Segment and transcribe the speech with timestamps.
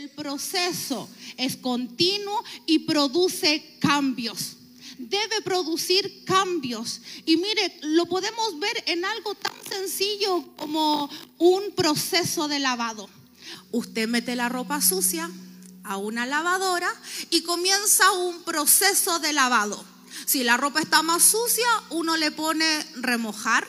[0.00, 4.56] El proceso es continuo y produce cambios.
[4.96, 7.02] Debe producir cambios.
[7.26, 13.10] Y mire, lo podemos ver en algo tan sencillo como un proceso de lavado.
[13.72, 15.30] Usted mete la ropa sucia
[15.84, 16.90] a una lavadora
[17.28, 19.84] y comienza un proceso de lavado.
[20.24, 23.68] Si la ropa está más sucia, uno le pone remojar.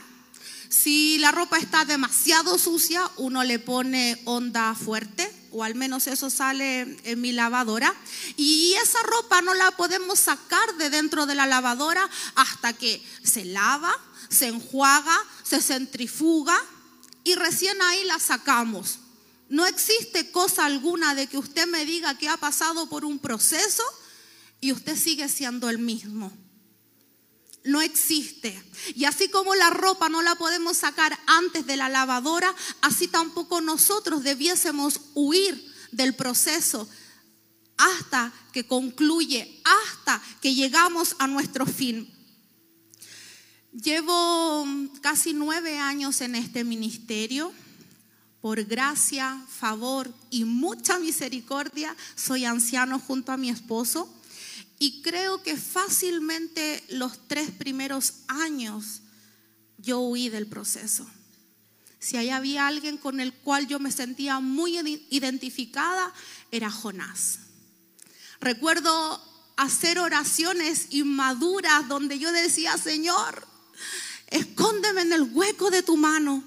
[0.69, 6.29] Si la ropa está demasiado sucia, uno le pone onda fuerte, o al menos eso
[6.29, 7.93] sale en mi lavadora.
[8.37, 13.45] Y esa ropa no la podemos sacar de dentro de la lavadora hasta que se
[13.45, 13.93] lava,
[14.29, 16.57] se enjuaga, se centrifuga
[17.23, 18.99] y recién ahí la sacamos.
[19.49, 23.83] No existe cosa alguna de que usted me diga que ha pasado por un proceso
[24.61, 26.31] y usted sigue siendo el mismo.
[27.63, 28.61] No existe.
[28.95, 33.61] Y así como la ropa no la podemos sacar antes de la lavadora, así tampoco
[33.61, 36.87] nosotros debiésemos huir del proceso
[37.77, 42.11] hasta que concluye, hasta que llegamos a nuestro fin.
[43.71, 44.65] Llevo
[45.01, 47.53] casi nueve años en este ministerio
[48.41, 54.11] por gracia, favor y mucha misericordia, soy anciano junto a mi esposo
[54.81, 59.03] y creo que fácilmente los tres primeros años
[59.77, 61.07] yo huí del proceso.
[61.99, 64.79] Si ahí había alguien con el cual yo me sentía muy
[65.11, 66.11] identificada,
[66.49, 67.41] era Jonás.
[68.39, 69.23] Recuerdo
[69.55, 73.47] hacer oraciones inmaduras donde yo decía, Señor,
[74.31, 76.43] escóndeme en el hueco de tu mano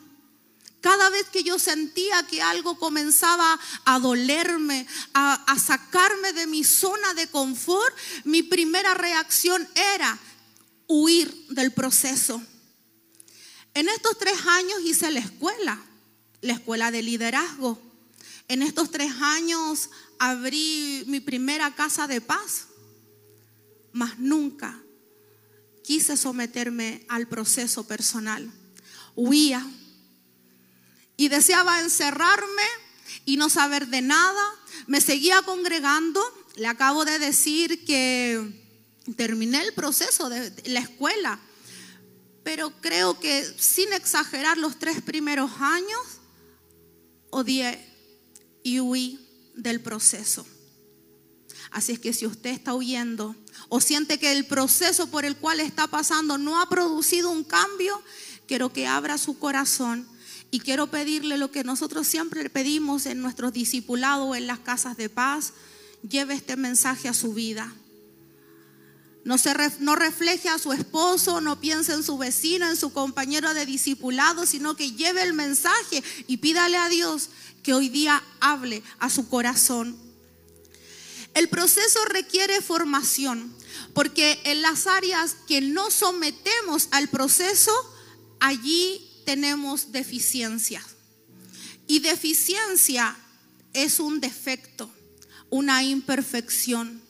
[0.84, 7.14] cada vez que yo sentía que algo comenzaba a dolerme, a, sacarme de mi zona
[7.14, 10.18] de confort, mi primera reacción era
[10.86, 12.42] huir del proceso.
[13.72, 15.82] En estos tres años hice la escuela,
[16.42, 17.80] la escuela de liderazgo.
[18.48, 22.66] En estos tres años abrí mi primera casa de paz,
[23.90, 24.78] mas nunca
[25.82, 28.52] quise someterme al proceso personal.
[29.14, 29.67] Huía
[31.17, 32.63] y deseaba encerrarme
[33.25, 34.42] y no saber de nada.
[34.86, 36.23] Me seguía congregando.
[36.57, 38.63] Le acabo de decir que
[39.17, 41.41] terminé el proceso de la escuela,
[42.42, 46.01] pero creo que sin exagerar los tres primeros años,
[47.30, 47.85] odié
[48.63, 49.20] y huí
[49.55, 50.47] del proceso.
[51.70, 53.35] Así es que si usted está huyendo
[53.69, 58.01] o siente que el proceso por el cual está pasando no ha producido un cambio,
[58.47, 60.08] quiero que abra su corazón
[60.55, 65.09] y quiero pedirle lo que nosotros siempre pedimos en nuestros discipulados en las casas de
[65.09, 65.53] paz.
[66.09, 67.75] Lleve este mensaje a su vida.
[69.25, 73.53] No, se no refleje a su esposo, no piense en su vecino, en su compañero
[73.53, 77.31] de discipulado, sino que lleve el mensaje y pídale a Dios
[77.65, 79.98] que hoy día hable a su corazón.
[81.35, 83.53] El proceso requiere formación,
[83.92, 87.73] porque en las áreas que no sometemos al proceso,
[88.39, 90.85] allí tenemos deficiencia.
[91.86, 93.17] Y deficiencia
[93.73, 94.90] es un defecto,
[95.51, 97.02] una imperfección.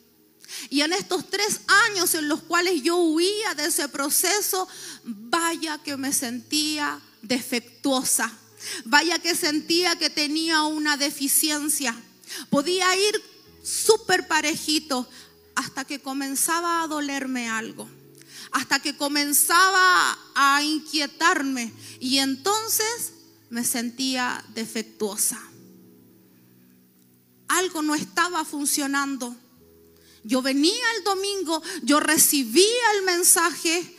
[0.71, 4.69] Y en estos tres años en los cuales yo huía de ese proceso,
[5.05, 8.33] vaya que me sentía defectuosa,
[8.85, 11.95] vaya que sentía que tenía una deficiencia.
[12.51, 13.23] Podía ir
[13.63, 15.09] súper parejito
[15.55, 17.89] hasta que comenzaba a dolerme algo
[18.55, 23.13] hasta que comenzaba a inquietarme y entonces
[23.51, 25.43] me sentía defectuosa.
[27.49, 29.35] Algo no estaba funcionando.
[30.23, 33.97] Yo venía el domingo, yo recibía el mensaje,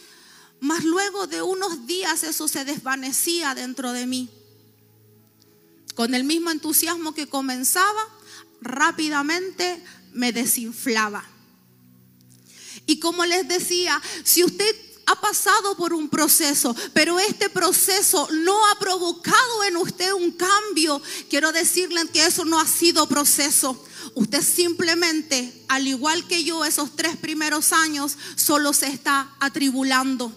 [0.61, 4.29] mas luego de unos días eso se desvanecía dentro de mí.
[5.95, 8.07] Con el mismo entusiasmo que comenzaba,
[8.61, 9.83] rápidamente
[10.13, 11.34] me desinflaba.
[12.85, 14.75] Y como les decía, si usted
[15.07, 21.01] ha pasado por un proceso, pero este proceso no ha provocado en usted un cambio,
[21.29, 23.83] quiero decirle que eso no ha sido proceso.
[24.15, 30.31] Usted simplemente, al igual que yo, esos tres primeros años, solo se está atribulando,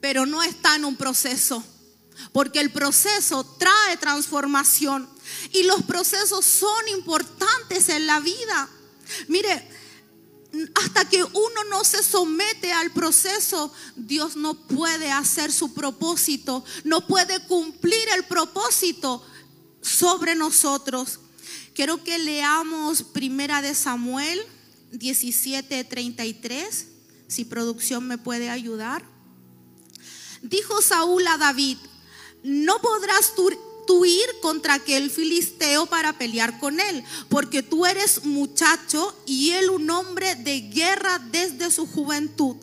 [0.00, 1.62] pero no está en un proceso,
[2.32, 5.08] porque el proceso trae transformación
[5.52, 8.68] y los procesos son importantes en la vida.
[9.28, 9.68] Mire,
[10.74, 17.06] hasta que uno no se somete al proceso, Dios no puede hacer su propósito, no
[17.06, 19.24] puede cumplir el propósito
[19.80, 21.20] sobre nosotros.
[21.74, 24.44] Quiero que leamos Primera de Samuel
[24.92, 26.86] 17:33,
[27.28, 29.04] si producción me puede ayudar.
[30.42, 31.78] Dijo Saúl a David,
[32.42, 33.50] no podrás tú
[33.86, 39.70] tú ir contra aquel filisteo para pelear con él, porque tú eres muchacho y él
[39.70, 42.56] un hombre de guerra desde su juventud.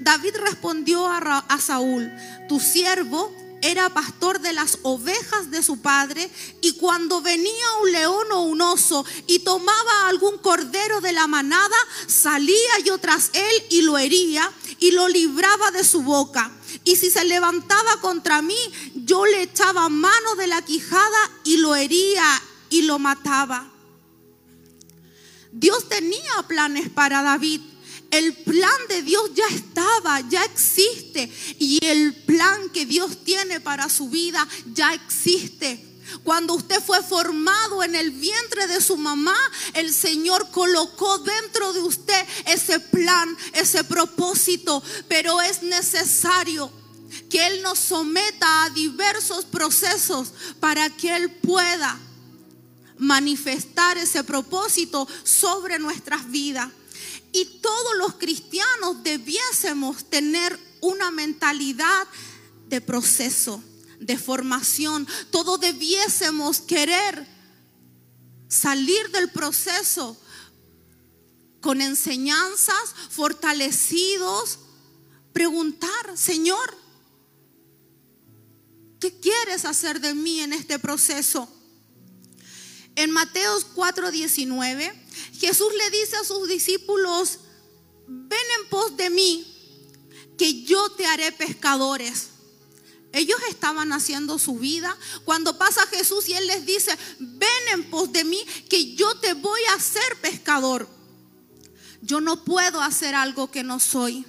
[0.00, 2.12] David respondió a, Saúl,
[2.48, 6.30] tu siervo era pastor de las ovejas de su padre
[6.62, 11.76] y cuando venía un león o un oso y tomaba algún cordero de la manada,
[12.06, 16.50] salía yo tras él y lo hería y lo libraba de su boca.
[16.84, 18.58] Y si se levantaba contra mí,
[18.94, 23.70] yo le echaba mano de la quijada y lo hería y lo mataba.
[25.52, 27.60] Dios tenía planes para David.
[28.10, 31.30] El plan de Dios ya estaba, ya existe.
[31.58, 35.89] Y el plan que Dios tiene para su vida ya existe.
[36.22, 39.36] Cuando usted fue formado en el vientre de su mamá,
[39.74, 44.82] el Señor colocó dentro de usted ese plan, ese propósito.
[45.08, 46.70] Pero es necesario
[47.28, 51.98] que Él nos someta a diversos procesos para que Él pueda
[52.98, 56.68] manifestar ese propósito sobre nuestras vidas.
[57.32, 62.06] Y todos los cristianos debiésemos tener una mentalidad
[62.68, 63.62] de proceso,
[64.00, 65.06] de formación.
[65.30, 67.26] Todos debiésemos querer
[68.48, 70.20] salir del proceso
[71.60, 74.58] con enseñanzas, fortalecidos,
[75.32, 76.76] preguntar, Señor,
[78.98, 81.48] ¿qué quieres hacer de mí en este proceso?
[82.96, 84.92] En Mateos 4:19,
[85.38, 87.38] Jesús le dice a sus discípulos,
[88.06, 89.46] ven en pos de mí,
[90.36, 92.30] que yo te haré pescadores.
[93.12, 94.96] Ellos estaban haciendo su vida.
[95.24, 99.34] Cuando pasa Jesús y Él les dice, ven en pos de mí, que yo te
[99.34, 100.88] voy a hacer pescador.
[102.02, 104.24] Yo no puedo hacer algo que no soy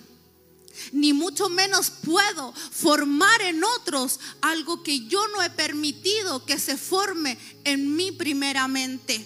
[0.91, 6.77] ni mucho menos puedo formar en otros algo que yo no he permitido que se
[6.77, 9.25] forme en mí primeramente.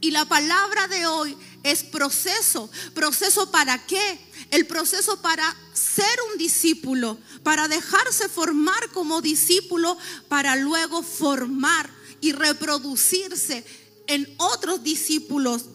[0.00, 2.70] Y la palabra de hoy es proceso.
[2.94, 4.18] ¿Proceso para qué?
[4.50, 9.96] El proceso para ser un discípulo, para dejarse formar como discípulo,
[10.28, 11.90] para luego formar
[12.20, 13.64] y reproducirse
[14.06, 15.66] en otros discípulos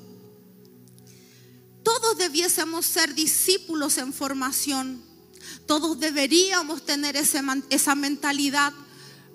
[1.83, 5.03] todos debiésemos ser discípulos en formación.
[5.65, 8.73] Todos deberíamos tener esa mentalidad.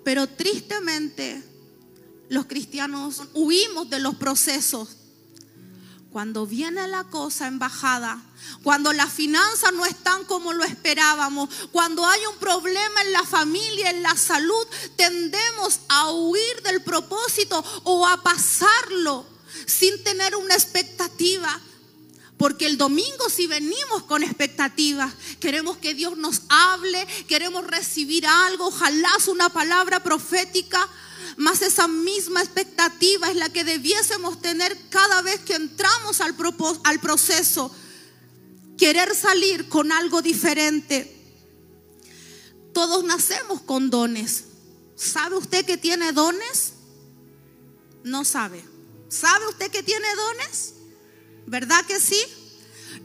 [0.03, 1.43] Pero tristemente
[2.29, 4.97] los cristianos huimos de los procesos.
[6.11, 8.19] Cuando viene la cosa en bajada,
[8.63, 13.91] cuando las finanzas no están como lo esperábamos, cuando hay un problema en la familia,
[13.91, 19.23] en la salud, tendemos a huir del propósito o a pasarlo
[19.67, 21.59] sin tener una expectativa.
[22.37, 28.67] Porque el domingo si venimos con expectativas, queremos que Dios nos hable, queremos recibir algo,
[28.67, 30.87] ojalá una palabra profética,
[31.37, 36.35] más esa misma expectativa es la que debiésemos tener cada vez que entramos al,
[36.83, 37.71] al proceso.
[38.77, 41.15] Querer salir con algo diferente.
[42.73, 44.45] Todos nacemos con dones.
[44.95, 46.73] ¿Sabe usted que tiene dones?
[48.03, 48.63] No sabe.
[49.09, 50.73] ¿Sabe usted que tiene dones?
[51.45, 52.21] ¿Verdad que sí?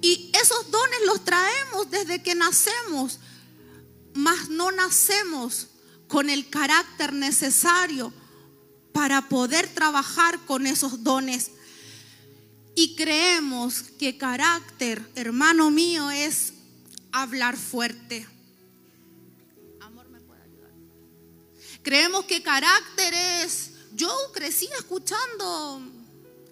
[0.01, 3.19] Y esos dones los traemos desde que nacemos,
[4.13, 5.69] mas no nacemos
[6.15, 8.13] con el carácter necesario
[8.93, 11.51] para poder trabajar con esos dones.
[12.77, 16.53] Y creemos que carácter, hermano mío, es
[17.11, 18.29] hablar fuerte.
[19.81, 20.71] Amor, ¿me puede ayudar?
[21.83, 25.83] Creemos que carácter es, yo crecí escuchando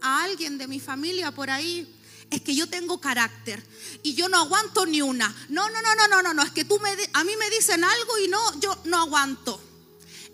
[0.00, 1.86] a alguien de mi familia por ahí,
[2.32, 3.62] es que yo tengo carácter
[4.02, 5.28] y yo no aguanto ni una.
[5.50, 7.84] No, no, no, no, no, no, no, es que tú me, a mí me dicen
[7.84, 9.60] algo y no, yo no aguanto.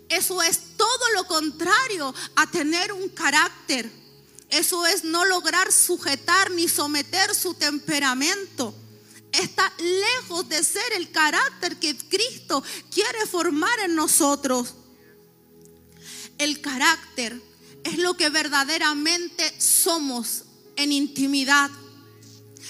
[0.07, 3.91] Eso es todo lo contrario a tener un carácter.
[4.49, 8.73] Eso es no lograr sujetar ni someter su temperamento.
[9.33, 14.73] Está lejos de ser el carácter que Cristo quiere formar en nosotros.
[16.37, 17.41] El carácter
[17.83, 20.45] es lo que verdaderamente somos
[20.77, 21.69] en intimidad.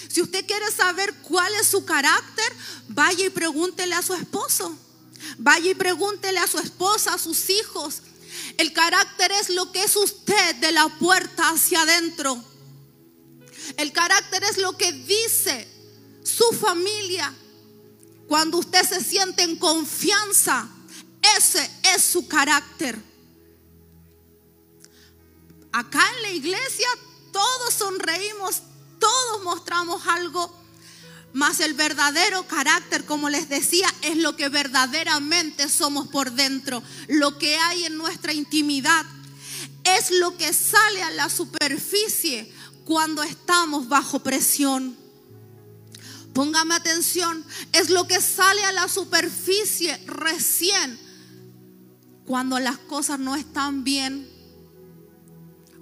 [0.08, 2.51] Si usted quiere saber cuál es su carácter,
[2.88, 4.77] vaya y pregúntele a su esposo.
[5.38, 8.01] Vaya y pregúntele a su esposa, a sus hijos.
[8.58, 12.41] El carácter es lo que es usted de la puerta hacia adentro.
[13.77, 15.68] El carácter es lo que dice
[16.24, 17.34] su familia.
[18.27, 20.70] Cuando usted se siente en confianza,
[21.38, 22.98] ese es su carácter.
[25.72, 26.88] Acá en la iglesia
[27.32, 28.62] todos sonreímos,
[29.00, 30.60] todos mostramos algo,
[31.32, 37.38] Mas el verdadero carácter, como les decía, es lo que verdaderamente somos por dentro, lo
[37.38, 39.06] que hay en nuestra intimidad.
[39.84, 42.51] Es lo que sale a la superficie
[42.84, 44.98] cuando estamos bajo presión.
[46.34, 51.00] Póngame atención, es lo que sale a la superficie recién
[52.25, 54.27] cuando las cosas no están bien.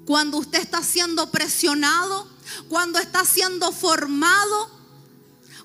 [0.05, 2.27] Cuando usted está siendo presionado,
[2.67, 4.71] cuando está siendo formado,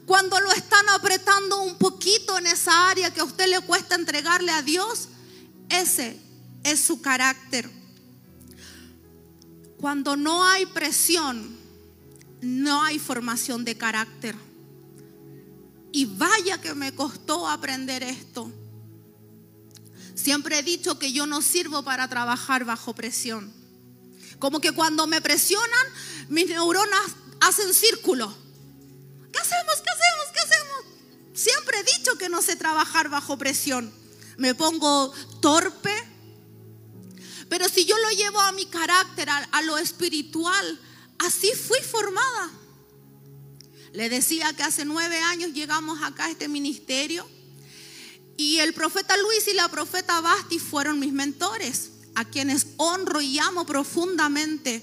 [0.06, 4.52] cuando lo están apretando un poquito en esa área que a usted le cuesta entregarle
[4.52, 5.08] a Dios,
[5.68, 6.20] ese
[6.64, 7.70] es su carácter.
[9.78, 11.56] Cuando no hay presión,
[12.40, 14.36] no hay formación de carácter.
[15.92, 18.50] Y vaya que me costó aprender esto.
[20.14, 23.62] Siempre he dicho que yo no sirvo para trabajar bajo presión.
[24.42, 25.87] Como que cuando me presionan,
[26.28, 28.37] mis neuronas hacen círculo.
[29.32, 29.75] ¿Qué hacemos?
[29.76, 30.32] ¿Qué hacemos?
[30.34, 30.84] ¿Qué hacemos?
[31.32, 33.94] Siempre he dicho que no sé trabajar bajo presión.
[34.38, 35.94] Me pongo torpe.
[37.49, 40.80] Pero si yo lo llevo a mi carácter, a, a lo espiritual,
[41.20, 42.50] así fui formada.
[43.92, 47.28] Le decía que hace nueve años llegamos acá a este ministerio
[48.37, 53.38] y el profeta Luis y la profeta Basti fueron mis mentores, a quienes honro y
[53.38, 54.83] amo profundamente.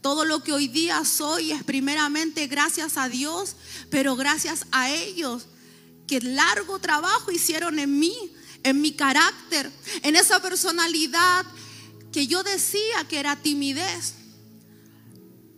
[0.00, 3.56] Todo lo que hoy día soy es primeramente gracias a Dios,
[3.90, 5.46] pero gracias a ellos,
[6.06, 8.16] que largo trabajo hicieron en mí,
[8.62, 9.70] en mi carácter,
[10.02, 11.46] en esa personalidad
[12.12, 14.14] que yo decía que era timidez,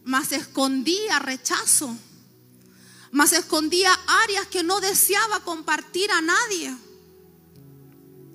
[0.05, 1.97] más escondía rechazo
[3.17, 3.93] mas escondía
[4.25, 6.77] áreas que no deseaba compartir a nadie.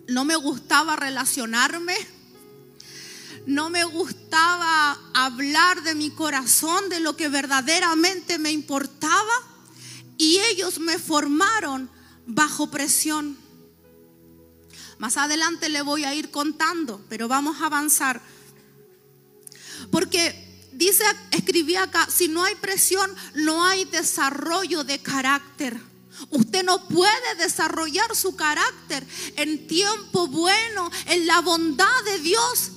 [0.08, 1.96] No me gustaba relacionarme,
[3.46, 9.34] no me gustaba hablar de mi corazón, de lo que verdaderamente me importaba,
[10.18, 11.90] y ellos me formaron
[12.26, 13.38] bajo presión.
[15.00, 18.22] Más adelante le voy a ir contando, pero vamos a avanzar.
[19.90, 25.80] Porque dice, escribí acá, si no hay presión, no hay desarrollo de carácter.
[26.30, 29.04] Usted no puede desarrollar su carácter
[29.38, 32.72] en tiempo bueno, en la bondad de Dios.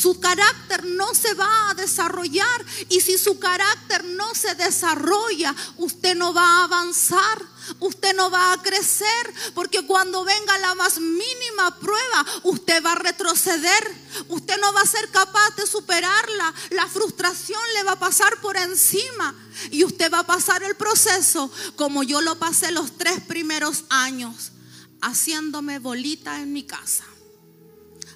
[0.00, 6.14] Su carácter no se va a desarrollar y si su carácter no se desarrolla, usted
[6.14, 7.48] no va a avanzar
[7.80, 12.96] usted no va a crecer, porque cuando venga la más mínima prueba, usted va a
[12.96, 13.94] retroceder,
[14.28, 18.56] usted no va a ser capaz de superarla, la frustración le va a pasar por
[18.56, 19.34] encima
[19.70, 24.52] y usted va a pasar el proceso como yo lo pasé los tres primeros años,
[25.00, 27.04] haciéndome bolita en mi casa.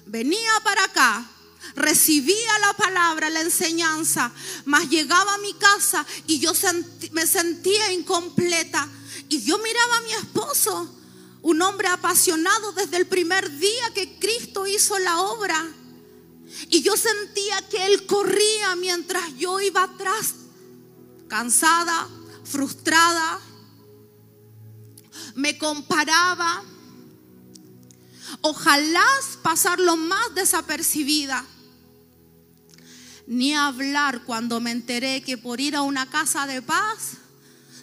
[0.05, 1.25] Venía para acá,
[1.75, 4.31] recibía la palabra, la enseñanza,
[4.65, 6.51] mas llegaba a mi casa y yo
[7.11, 8.87] me sentía incompleta
[9.29, 10.95] y yo miraba a mi esposo,
[11.41, 15.71] un hombre apasionado desde el primer día que Cristo hizo la obra.
[16.69, 20.35] Y yo sentía que Él corría mientras yo iba atrás,
[21.27, 22.07] cansada,
[22.43, 23.39] frustrada.
[25.35, 26.63] Me comparaba.
[28.41, 29.05] Ojalá
[29.41, 31.45] pasarlo más desapercibida.
[33.25, 37.17] Ni hablar cuando me enteré que por ir a una casa de paz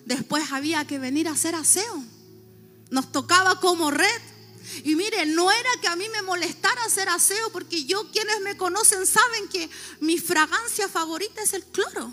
[0.05, 2.05] después había que venir a hacer aseo.
[2.91, 4.21] Nos tocaba como red.
[4.85, 8.57] Y mire, no era que a mí me molestara hacer aseo, porque yo quienes me
[8.57, 9.69] conocen saben que
[10.01, 12.13] mi fragancia favorita es el cloro.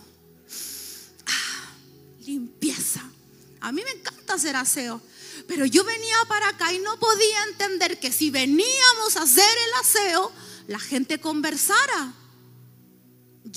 [1.28, 1.74] Ah,
[2.20, 3.04] limpieza.
[3.60, 5.02] A mí me encanta hacer aseo.
[5.48, 9.74] Pero yo venía para acá y no podía entender que si veníamos a hacer el
[9.82, 10.32] aseo,
[10.68, 12.14] la gente conversara.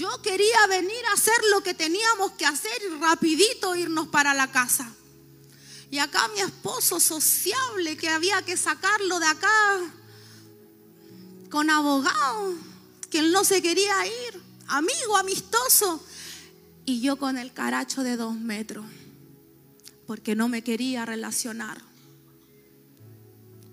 [0.00, 4.50] Yo quería venir a hacer lo que teníamos que hacer y rapidito irnos para la
[4.50, 4.90] casa.
[5.90, 9.78] Y acá mi esposo sociable que había que sacarlo de acá
[11.50, 12.54] con abogado,
[13.10, 16.02] que él no se quería ir, amigo, amistoso.
[16.86, 18.86] Y yo con el caracho de dos metros,
[20.06, 21.78] porque no me quería relacionar,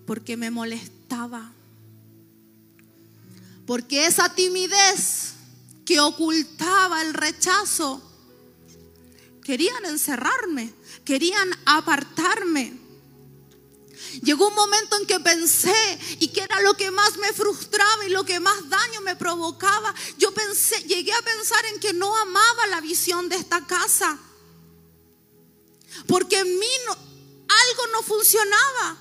[0.06, 1.52] porque me molestaba,
[3.64, 5.37] porque esa timidez
[5.88, 8.02] que ocultaba el rechazo,
[9.42, 12.78] querían encerrarme, querían apartarme.
[14.22, 18.10] Llegó un momento en que pensé, y que era lo que más me frustraba y
[18.10, 22.66] lo que más daño me provocaba, yo pensé, llegué a pensar en que no amaba
[22.66, 24.18] la visión de esta casa.
[26.06, 28.98] Porque en mí algo no funcionaba.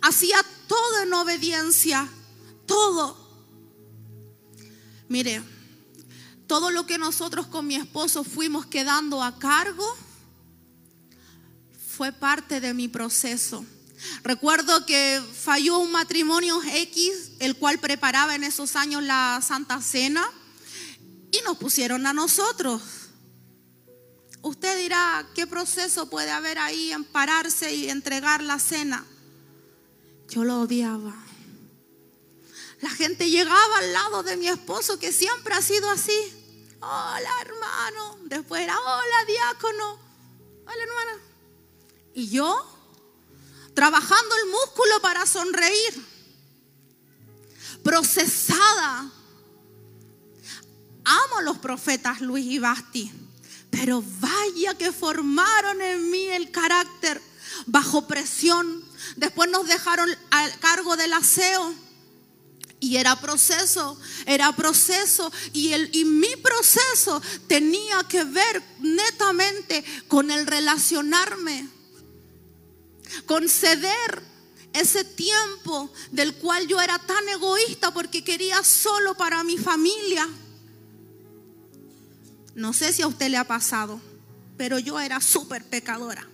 [0.00, 2.08] Hacía todo en obediencia,
[2.64, 3.14] todo.
[5.08, 5.57] Mire,
[6.48, 9.86] todo lo que nosotros con mi esposo fuimos quedando a cargo
[11.96, 13.64] fue parte de mi proceso.
[14.22, 20.24] Recuerdo que falló un matrimonio X, el cual preparaba en esos años la Santa Cena,
[21.30, 22.80] y nos pusieron a nosotros.
[24.40, 29.04] Usted dirá, ¿qué proceso puede haber ahí en pararse y entregar la cena?
[30.28, 31.14] Yo lo odiaba.
[32.80, 36.37] La gente llegaba al lado de mi esposo, que siempre ha sido así.
[36.80, 38.18] Hola, hermano.
[38.24, 39.98] Después era, hola, diácono.
[40.66, 41.22] Hola, hermana.
[42.14, 42.78] Y yo
[43.74, 46.06] trabajando el músculo para sonreír,
[47.84, 49.10] procesada.
[51.04, 53.12] Amo a los profetas Luis y Basti,
[53.70, 57.22] pero vaya que formaron en mí el carácter
[57.66, 58.84] bajo presión.
[59.16, 61.72] Después nos dejaron al cargo del aseo.
[62.80, 65.32] Y era proceso, era proceso.
[65.52, 71.68] Y, el, y mi proceso tenía que ver netamente con el relacionarme
[73.26, 74.22] conceder
[74.72, 80.28] ese tiempo del cual yo era tan egoísta porque quería solo para mi familia.
[82.54, 84.00] No sé si a usted le ha pasado,
[84.56, 86.26] pero yo era súper pecadora.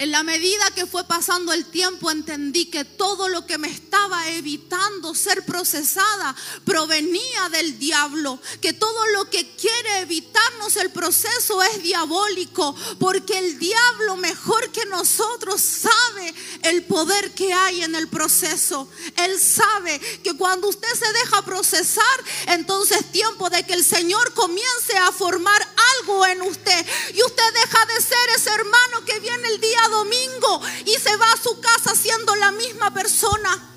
[0.00, 4.30] En la medida que fue pasando el tiempo entendí que todo lo que me estaba
[4.30, 11.82] evitando ser procesada provenía del diablo, que todo lo que quiere evitarnos el proceso es
[11.82, 18.88] diabólico, porque el diablo mejor que nosotros sabe el poder que hay en el proceso.
[19.16, 24.32] Él sabe que cuando usted se deja procesar, entonces es tiempo de que el Señor
[24.32, 25.60] comience a formar
[25.98, 30.60] algo en usted y usted deja de ser ese hermano que viene el día domingo
[30.86, 33.70] y se va a su casa siendo la misma persona.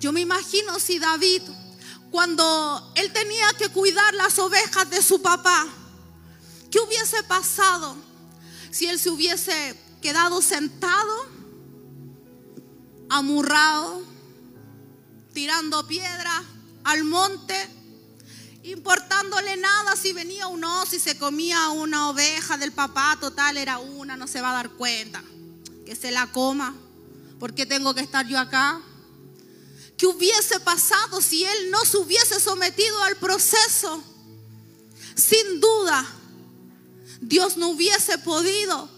[0.00, 1.42] Yo me imagino si David,
[2.10, 5.66] cuando él tenía que cuidar las ovejas de su papá,
[6.70, 7.96] ¿qué hubiese pasado
[8.70, 11.26] si él se hubiese quedado sentado,
[13.08, 14.02] amurrado,
[15.32, 16.42] tirando piedras
[16.84, 17.81] al monte?
[18.64, 23.78] Importándole nada si venía un oso y se comía una oveja del papá, total era
[23.78, 25.22] una, no se va a dar cuenta.
[25.84, 26.76] Que se la coma,
[27.40, 28.80] porque tengo que estar yo acá.
[29.96, 34.02] ¿Qué hubiese pasado si él no se hubiese sometido al proceso?
[35.14, 36.06] Sin duda,
[37.20, 38.88] Dios no hubiese podido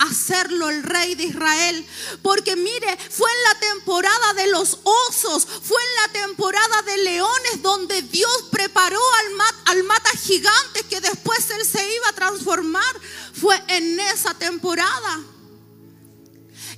[0.00, 1.86] hacerlo el rey de Israel.
[2.22, 7.62] Porque mire, fue en la temporada de los osos, fue en la temporada de leones
[7.62, 13.00] donde Dios preparó al, al mata gigante que después él se iba a transformar.
[13.32, 15.20] Fue en esa temporada.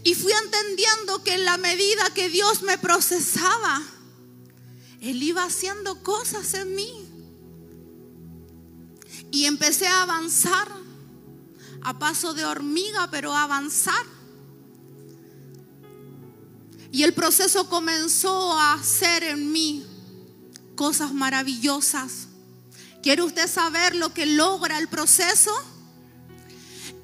[0.05, 3.83] Y fui entendiendo que en la medida que Dios me procesaba,
[5.01, 7.09] Él iba haciendo cosas en mí.
[9.31, 10.82] Y empecé a avanzar
[11.85, 14.07] a paso de hormiga, pero avanzar.
[16.91, 19.85] Y el proceso comenzó a hacer en mí
[20.77, 22.29] cosas maravillosas.
[23.03, 25.51] ¿Quiere usted saber lo que logra el proceso?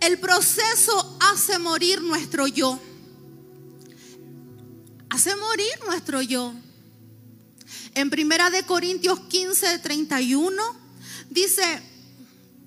[0.01, 2.79] El proceso hace morir nuestro yo.
[5.11, 6.53] Hace morir nuestro yo.
[7.95, 10.63] En Primera de Corintios 15, 31
[11.31, 11.83] dice,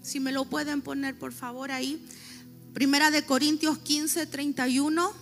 [0.01, 2.03] si me lo pueden poner por favor ahí.
[2.73, 5.13] Primera de Corintios 15, 31.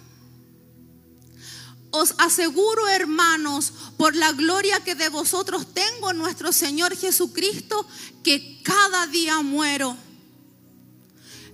[1.91, 7.85] Os aseguro, hermanos, por la gloria que de vosotros tengo en nuestro Señor Jesucristo,
[8.23, 9.97] que cada día muero.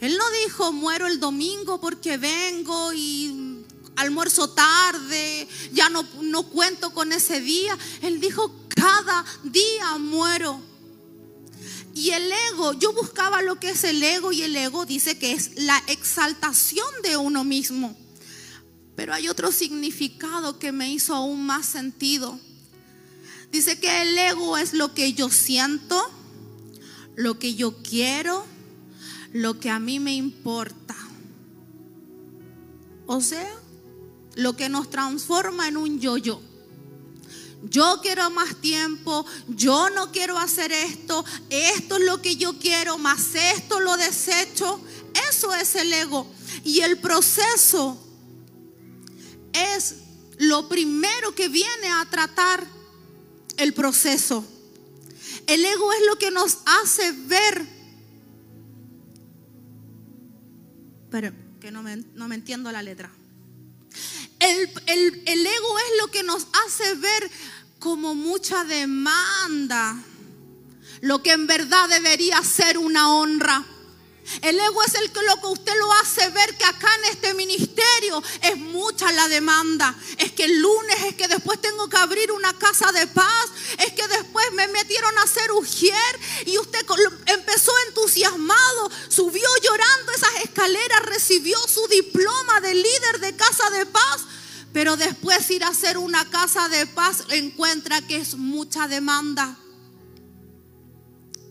[0.01, 3.63] Él no dijo, muero el domingo porque vengo y
[3.95, 7.77] almuerzo tarde, ya no, no cuento con ese día.
[8.01, 10.74] Él dijo, cada día muero.
[11.95, 15.31] Y el ego, yo buscaba lo que es el ego y el ego dice que
[15.31, 17.97] es la exaltación de uno mismo.
[18.97, 22.37] Pero hay otro significado que me hizo aún más sentido.
[23.49, 25.97] Dice que el ego es lo que yo siento,
[27.15, 28.45] lo que yo quiero,
[29.31, 30.97] lo que a mí me importa.
[33.05, 33.53] O sea,
[34.35, 36.41] lo que nos transforma en un yo-yo
[37.63, 42.97] yo quiero más tiempo, yo no quiero hacer esto, esto es lo que yo quiero,
[42.97, 44.79] más esto lo desecho.
[45.29, 46.27] Eso es el ego.
[46.63, 47.97] Y el proceso
[49.53, 49.95] es
[50.37, 52.65] lo primero que viene a tratar
[53.57, 54.45] el proceso.
[55.47, 57.65] El ego es lo que nos hace ver.
[61.09, 63.11] Pero que no me, no me entiendo la letra.
[64.45, 67.31] El, ego es lo que nos hace ver
[67.79, 69.97] como mucha demanda
[71.01, 73.63] lo que en verdad debería ser una honra.
[74.41, 77.33] El ego es el que lo que usted lo hace ver que acá en este
[77.35, 79.95] ministerio es mucha la demanda.
[80.17, 83.45] Es que el lunes es que después tengo que abrir una casa de paz.
[83.77, 86.83] Es que después me metieron a hacer ujier y usted
[87.27, 94.21] empezó entusiasmado, subió llorando esas escaleras, recibió su diploma de líder de casa de paz.
[94.75, 99.55] Pero después ir a hacer una casa de paz encuentra que es mucha demanda.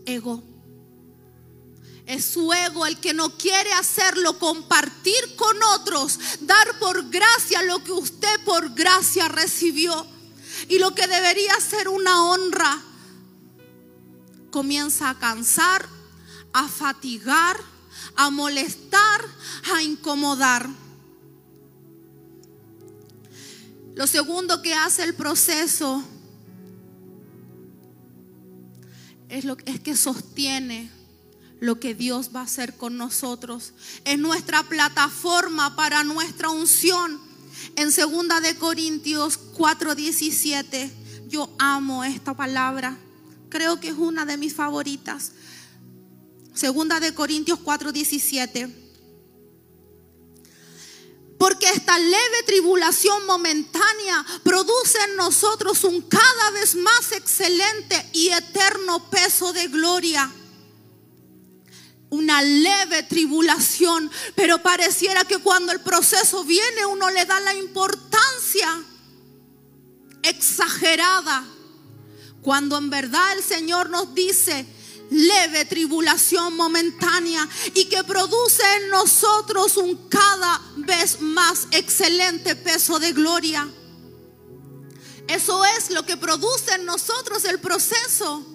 [0.04, 0.42] Ego.
[2.04, 7.82] Es su ego el que no quiere hacerlo, compartir con otros, dar por gracia lo
[7.82, 10.06] que usted por gracia recibió.
[10.68, 12.78] Y lo que debería ser una honra
[14.50, 15.88] comienza a cansar,
[16.52, 17.58] a fatigar,
[18.16, 19.24] a molestar,
[19.72, 20.83] a incomodar.
[23.94, 26.02] Lo segundo que hace el proceso
[29.28, 30.90] es, lo, es que sostiene
[31.60, 33.72] lo que Dios va a hacer con nosotros.
[34.04, 37.20] Es nuestra plataforma para nuestra unción.
[37.76, 40.90] En segunda de Corintios 4:17,
[41.28, 42.98] yo amo esta palabra.
[43.48, 45.32] Creo que es una de mis favoritas.
[46.52, 48.83] Segunda de Corintios 4:17.
[51.44, 59.10] Porque esta leve tribulación momentánea produce en nosotros un cada vez más excelente y eterno
[59.10, 60.32] peso de gloria.
[62.08, 68.82] Una leve tribulación, pero pareciera que cuando el proceso viene uno le da la importancia
[70.22, 71.44] exagerada,
[72.40, 74.66] cuando en verdad el Señor nos dice
[75.10, 83.12] leve tribulación momentánea y que produce en nosotros un cada vez más excelente peso de
[83.12, 83.68] gloria.
[85.26, 88.46] Eso es lo que produce en nosotros el proceso.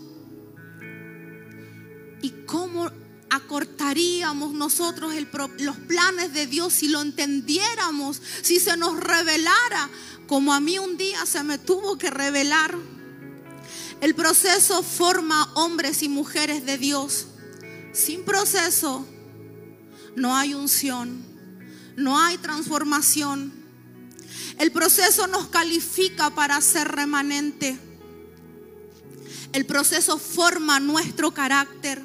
[2.21, 2.91] ¿Y cómo
[3.29, 5.13] acortaríamos nosotros
[5.59, 9.89] los planes de Dios si lo entendiéramos, si se nos revelara,
[10.27, 12.75] como a mí un día se me tuvo que revelar.
[14.01, 17.25] El proceso forma hombres y mujeres de Dios.
[17.93, 19.05] Sin proceso
[20.15, 21.25] no hay unción,
[21.95, 23.53] no hay transformación.
[24.57, 27.79] El proceso nos califica para ser remanente.
[29.53, 32.01] El proceso forma nuestro carácter.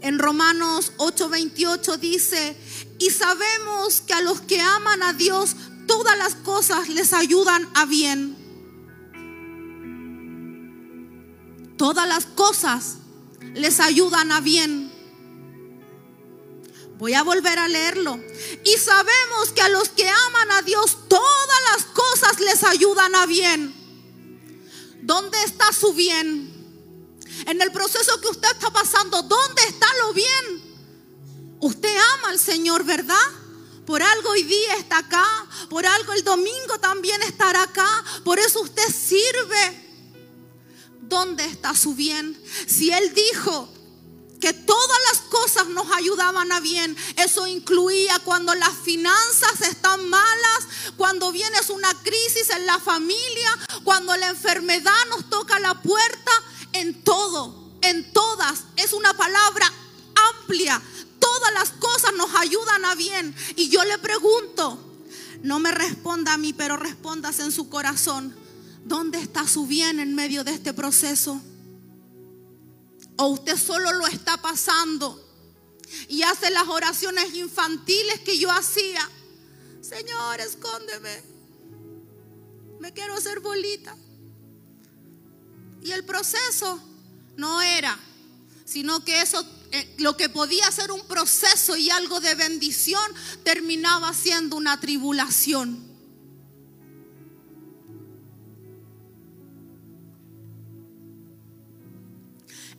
[0.00, 2.56] En Romanos 8:28 dice,
[2.98, 7.86] y sabemos que a los que aman a Dios, todas las cosas les ayudan a
[7.86, 8.36] bien.
[11.76, 12.96] Todas las cosas
[13.54, 14.83] les ayudan a bien.
[16.98, 18.18] Voy a volver a leerlo.
[18.64, 23.26] Y sabemos que a los que aman a Dios, todas las cosas les ayudan a
[23.26, 23.74] bien.
[25.02, 26.52] ¿Dónde está su bien?
[27.46, 31.56] En el proceso que usted está pasando, ¿dónde está lo bien?
[31.60, 33.16] Usted ama al Señor, ¿verdad?
[33.86, 35.26] Por algo hoy día está acá,
[35.68, 39.84] por algo el domingo también estará acá, por eso usted sirve.
[41.02, 42.40] ¿Dónde está su bien?
[42.66, 43.68] Si Él dijo
[44.44, 46.94] que todas las cosas nos ayudaban a bien.
[47.16, 54.14] Eso incluía cuando las finanzas están malas, cuando viene una crisis en la familia, cuando
[54.18, 56.30] la enfermedad nos toca la puerta
[56.74, 58.64] en todo, en todas.
[58.76, 59.72] Es una palabra
[60.34, 60.82] amplia.
[61.18, 63.34] Todas las cosas nos ayudan a bien.
[63.56, 64.78] Y yo le pregunto,
[65.42, 68.36] no me responda a mí, pero respondas en su corazón.
[68.84, 71.40] ¿Dónde está su bien en medio de este proceso?
[73.16, 75.20] ¿O usted solo lo está pasando
[76.08, 79.08] y hace las oraciones infantiles que yo hacía?
[79.80, 81.22] Señor, escóndeme.
[82.80, 83.96] Me quiero hacer bolita.
[85.82, 86.82] Y el proceso
[87.36, 87.98] no era,
[88.64, 93.04] sino que eso, eh, lo que podía ser un proceso y algo de bendición,
[93.42, 95.83] terminaba siendo una tribulación.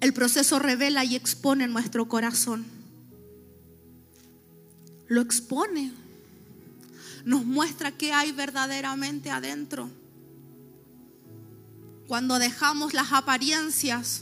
[0.06, 2.64] El proceso revela y expone nuestro corazón.
[5.08, 5.92] Lo expone.
[7.26, 9.90] Nos muestra qué hay verdaderamente adentro
[12.08, 14.22] cuando dejamos las apariencias,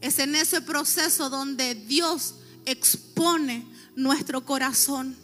[0.00, 5.14] es en ese proceso donde Dios expone nuestro corazón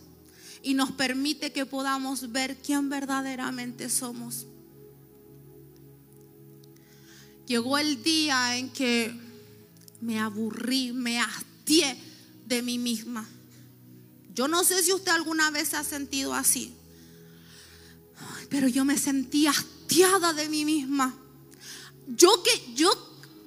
[0.63, 4.47] y nos permite que podamos ver quién verdaderamente somos.
[7.47, 9.28] Llegó el día en que
[10.01, 11.97] me aburrí, me hastié
[12.47, 13.29] de mí misma.
[14.35, 16.75] Yo no sé si usted alguna vez se ha sentido así,
[18.49, 21.15] pero yo me sentí hastiada de mí misma
[22.09, 22.91] yo que yo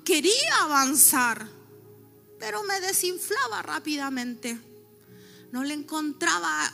[0.03, 1.47] quería avanzar,
[2.39, 4.59] pero me desinflaba rápidamente.
[5.51, 6.71] No le encontraba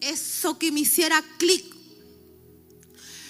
[0.00, 1.74] eso que me hiciera clic.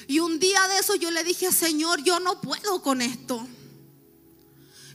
[0.09, 3.47] Y un día de eso yo le dije, Señor, yo no puedo con esto.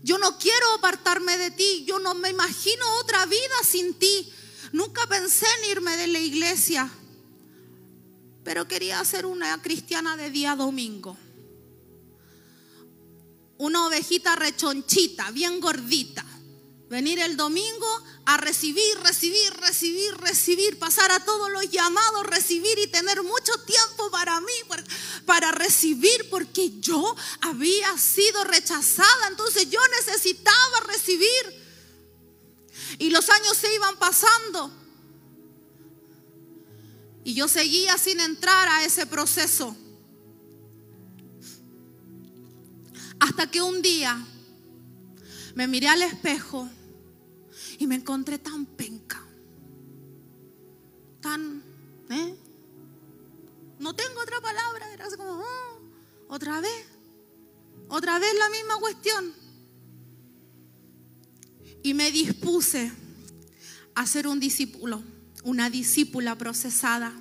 [0.04, 1.84] Yo no quiero apartarme de ti.
[1.86, 4.32] Yo no me imagino otra vida sin ti.
[4.72, 6.90] Nunca pensé en irme de la iglesia.
[8.44, 11.18] Pero quería ser una cristiana de día domingo.
[13.58, 16.26] Una ovejita rechonchita, bien gordita.
[16.92, 17.88] Venir el domingo
[18.26, 24.12] a recibir, recibir, recibir, recibir, pasar a todos los llamados, recibir y tener mucho tiempo
[24.12, 24.54] para mí,
[25.26, 31.64] para recibir, porque yo había sido rechazada, entonces yo necesitaba recibir.
[33.00, 34.70] Y los años se iban pasando.
[37.24, 39.78] Y yo seguía sin entrar a ese proceso.
[43.18, 44.28] Hasta que un día
[45.56, 46.70] me miré al espejo
[47.82, 49.20] y me encontré tan penca,
[51.20, 51.64] tan,
[52.12, 52.36] ¿eh?
[53.80, 55.82] No tengo otra palabra, era como, oh,
[56.28, 56.86] otra vez,
[57.88, 59.34] otra vez la misma cuestión.
[61.82, 62.92] Y me dispuse
[63.96, 65.02] a ser un discípulo,
[65.44, 67.12] una discípula procesada.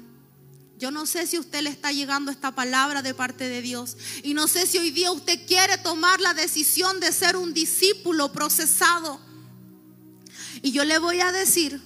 [0.77, 3.96] Yo no sé si usted le está llegando esta palabra de parte de Dios.
[4.23, 8.31] Y no sé si hoy día usted quiere tomar la decisión de ser un discípulo
[8.31, 9.30] procesado.
[10.62, 11.81] Y yo le voy a decir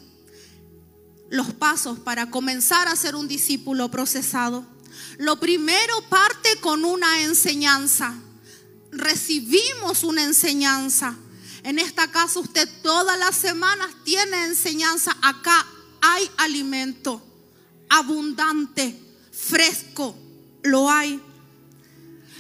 [1.30, 4.64] los pasos para comenzar a ser un discípulo procesado.
[5.18, 8.14] Lo primero parte con una enseñanza.
[8.90, 11.16] Recibimos una enseñanza.
[11.62, 15.16] En esta casa usted todas las semanas tiene enseñanza.
[15.22, 15.66] Acá
[16.00, 17.22] hay alimento
[17.88, 18.98] abundante,
[19.32, 20.16] fresco.
[20.62, 21.20] Lo hay.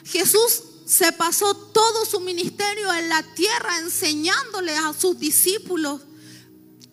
[0.04, 6.00] Jesús se pasó todo su ministerio en la tierra enseñándole a sus discípulos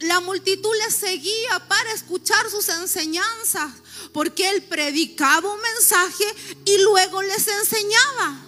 [0.02, 3.72] la multitud le seguía para escuchar sus enseñanzas,
[4.14, 6.26] porque él predicaba un mensaje
[6.66, 8.48] y luego les enseñaba.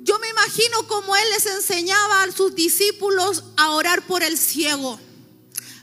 [0.00, 5.00] Yo me imagino como él les enseñaba a sus discípulos a orar por el ciego.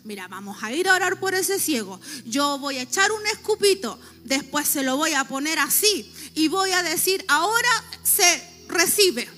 [0.05, 1.99] Mira, vamos a ir a orar por ese ciego.
[2.25, 6.71] Yo voy a echar un escupito, después se lo voy a poner así y voy
[6.71, 7.69] a decir, ahora
[8.03, 9.29] se recibe.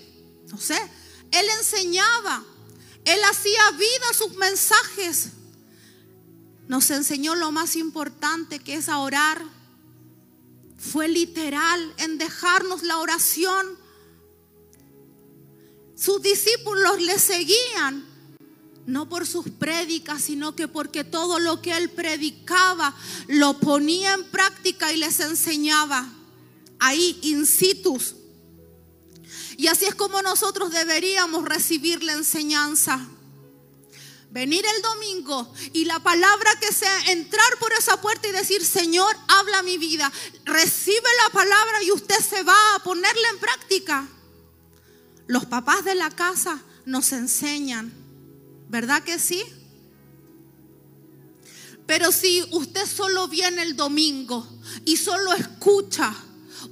[0.48, 0.80] No sé,
[1.32, 2.44] él enseñaba
[3.06, 5.30] él hacía vida sus mensajes.
[6.68, 9.44] Nos enseñó lo más importante que es a orar.
[10.78, 13.78] Fue literal en dejarnos la oración.
[15.96, 18.06] Sus discípulos le seguían,
[18.86, 22.96] no por sus prédicas, sino que porque todo lo que él predicaba
[23.28, 26.12] lo ponía en práctica y les enseñaba
[26.80, 27.98] ahí in situ.
[29.58, 33.08] Y así es como nosotros deberíamos recibir la enseñanza.
[34.32, 39.16] Venir el domingo y la palabra que sea entrar por esa puerta y decir, Señor,
[39.28, 40.12] habla mi vida.
[40.44, 44.08] Recibe la palabra y usted se va a ponerla en práctica.
[45.28, 47.94] Los papás de la casa nos enseñan,
[48.68, 49.44] ¿verdad que sí?
[51.86, 54.48] Pero si usted solo viene el domingo
[54.86, 56.14] y solo escucha,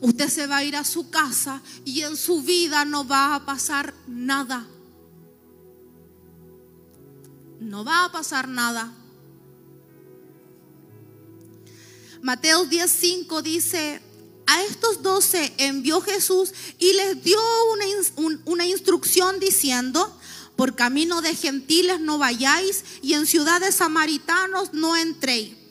[0.02, 3.46] usted se va a ir a su casa y en su vida no va a
[3.46, 4.68] pasar nada.
[7.60, 8.94] No va a pasar nada.
[12.22, 14.02] Mateo 10:5 dice,
[14.46, 17.40] a estos doce envió Jesús y les dio
[17.74, 20.18] una, una, instrucción diciendo,
[20.56, 25.63] por camino de gentiles no vayáis y en ciudades samaritanos no entréis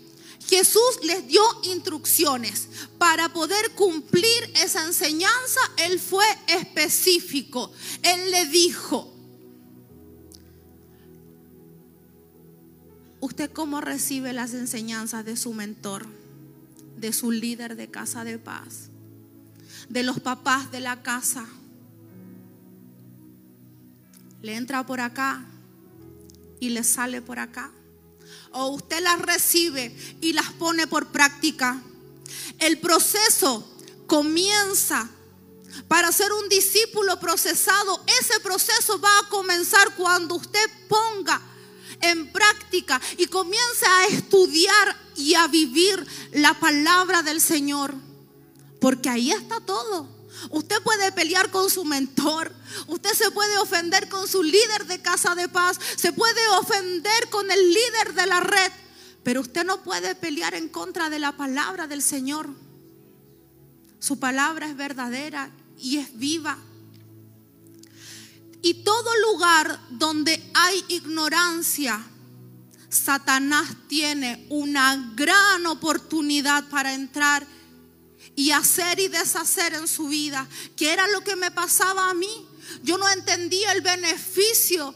[0.52, 2.68] Jesús les dio instrucciones.
[2.98, 7.72] Para poder cumplir esa enseñanza, Él fue específico.
[8.02, 9.10] Él le dijo,
[13.20, 16.06] ¿usted cómo recibe las enseñanzas de su mentor,
[16.98, 18.90] de su líder de casa de paz,
[19.88, 21.46] de los papás de la casa?
[24.42, 25.46] Le entra por acá
[26.60, 27.72] y le sale por acá
[28.52, 31.82] o usted las recibe y las pone por práctica.
[32.58, 33.68] El proceso
[34.06, 35.08] comienza
[35.88, 38.02] para ser un discípulo procesado.
[38.20, 41.40] Ese proceso va a comenzar cuando usted ponga
[42.00, 47.94] en práctica y comience a estudiar y a vivir la palabra del Señor.
[48.80, 50.08] Porque ahí está todo.
[50.50, 52.54] Usted puede pelear con su mentor.
[52.86, 55.78] Usted se puede ofender con su líder de casa de paz.
[55.96, 58.72] Se puede ofender con el líder de la red.
[59.22, 62.50] Pero usted no puede pelear en contra de la palabra del Señor.
[64.00, 66.58] Su palabra es verdadera y es viva.
[68.62, 72.04] Y todo lugar donde hay ignorancia,
[72.88, 77.46] Satanás tiene una gran oportunidad para entrar
[78.34, 82.48] y hacer y deshacer en su vida, que era lo que me pasaba a mí.
[82.82, 84.94] Yo no entendía el beneficio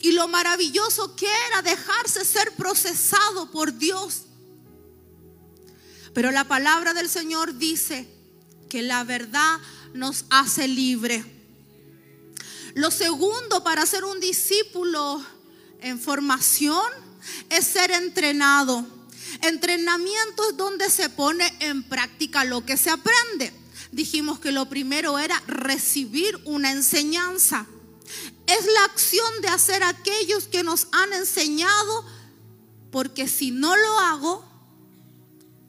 [0.00, 4.22] y lo maravilloso que era dejarse ser procesado por Dios.
[6.14, 8.08] Pero la palabra del Señor dice
[8.68, 9.58] que la verdad
[9.92, 11.24] nos hace libre.
[12.74, 15.24] Lo segundo para ser un discípulo
[15.80, 16.86] en formación
[17.50, 18.97] es ser entrenado.
[19.42, 23.52] Entrenamiento es donde se pone en práctica lo que se aprende.
[23.92, 27.66] Dijimos que lo primero era recibir una enseñanza.
[28.46, 32.04] Es la acción de hacer aquellos que nos han enseñado,
[32.90, 34.44] porque si no lo hago,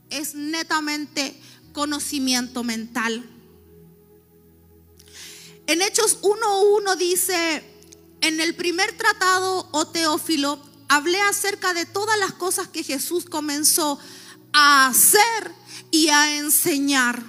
[0.09, 1.39] es netamente
[1.73, 3.29] conocimiento mental.
[5.67, 7.63] En Hechos 1.1 dice,
[8.21, 13.25] en el primer tratado, o oh Teófilo, hablé acerca de todas las cosas que Jesús
[13.25, 13.99] comenzó
[14.51, 15.53] a hacer
[15.91, 17.23] y a enseñar.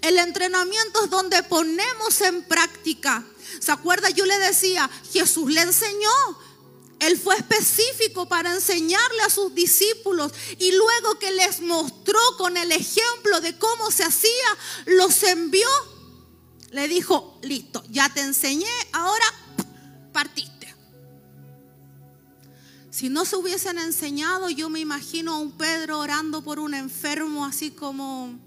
[0.00, 3.24] El entrenamiento es donde ponemos en práctica.
[3.58, 4.08] ¿Se acuerda?
[4.10, 6.10] Yo le decía, Jesús le enseñó.
[7.00, 12.70] Él fue específico para enseñarle a sus discípulos y luego que les mostró con el
[12.72, 14.30] ejemplo de cómo se hacía,
[14.86, 15.68] los envió.
[16.70, 19.24] Le dijo, listo, ya te enseñé, ahora
[20.12, 20.59] partiste.
[23.00, 27.46] Si no se hubiesen enseñado, yo me imagino a un Pedro orando por un enfermo
[27.46, 28.38] así como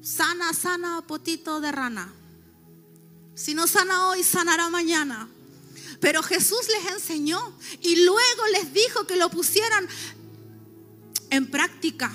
[0.00, 2.10] sana, sana, potito de rana.
[3.34, 5.28] Si no sana hoy, sanará mañana.
[6.00, 7.38] Pero Jesús les enseñó
[7.82, 9.86] y luego les dijo que lo pusieran
[11.28, 12.10] en práctica.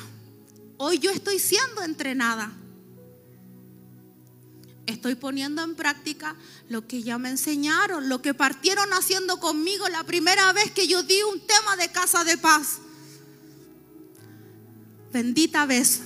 [0.78, 2.52] Hoy yo estoy siendo entrenada.
[4.90, 6.36] Estoy poniendo en práctica
[6.68, 11.04] lo que ya me enseñaron, lo que partieron haciendo conmigo la primera vez que yo
[11.04, 12.80] di un tema de casa de paz.
[15.14, 16.02] Bendita vez.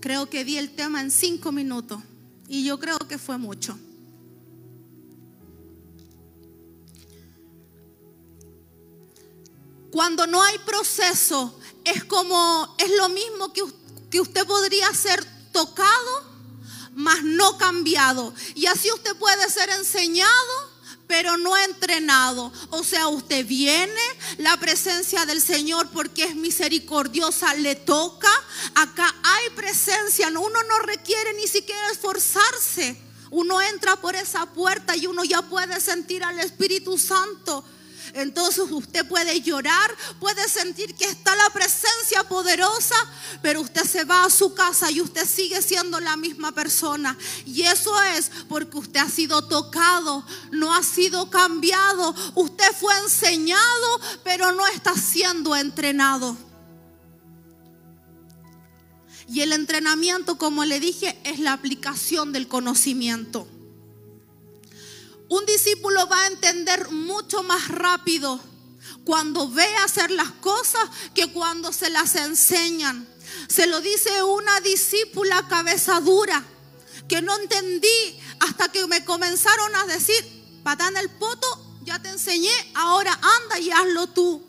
[0.00, 2.00] Creo que di el tema en cinco minutos
[2.48, 3.78] y yo creo que fue mucho.
[9.90, 13.62] Cuando no hay proceso, es como, es lo mismo que,
[14.08, 16.31] que usted podría ser tocado
[16.94, 18.34] mas no cambiado.
[18.54, 20.72] Y así usted puede ser enseñado,
[21.06, 22.52] pero no entrenado.
[22.70, 24.00] O sea, usted viene,
[24.38, 28.30] la presencia del Señor porque es misericordiosa le toca.
[28.74, 32.96] Acá hay presencia, uno no requiere ni siquiera esforzarse.
[33.30, 37.64] Uno entra por esa puerta y uno ya puede sentir al Espíritu Santo.
[38.14, 42.94] Entonces usted puede llorar, puede sentir que está la presencia poderosa,
[43.40, 47.16] pero usted se va a su casa y usted sigue siendo la misma persona.
[47.46, 52.14] Y eso es porque usted ha sido tocado, no ha sido cambiado.
[52.34, 56.36] Usted fue enseñado, pero no está siendo entrenado.
[59.28, 63.48] Y el entrenamiento, como le dije, es la aplicación del conocimiento.
[65.32, 68.38] Un discípulo va a entender mucho más rápido
[69.02, 70.82] cuando ve hacer las cosas
[71.14, 73.08] que cuando se las enseñan.
[73.48, 76.44] Se lo dice una discípula cabeza dura
[77.08, 80.22] que no entendí hasta que me comenzaron a decir,
[80.62, 84.46] patán el poto, ya te enseñé, ahora anda y hazlo tú.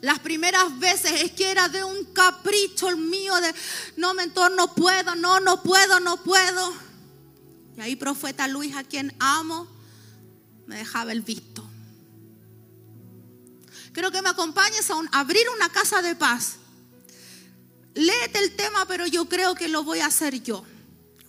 [0.00, 3.54] Las primeras veces es que era de un capricho el mío de,
[3.98, 6.85] no, mentor, no puedo, no, no puedo, no puedo.
[7.76, 9.68] Y ahí profeta Luis, a quien amo,
[10.66, 11.68] me dejaba el visto.
[13.92, 16.56] Quiero que me acompañes a abrir una casa de paz.
[17.94, 20.64] Léete el tema, pero yo creo que lo voy a hacer yo.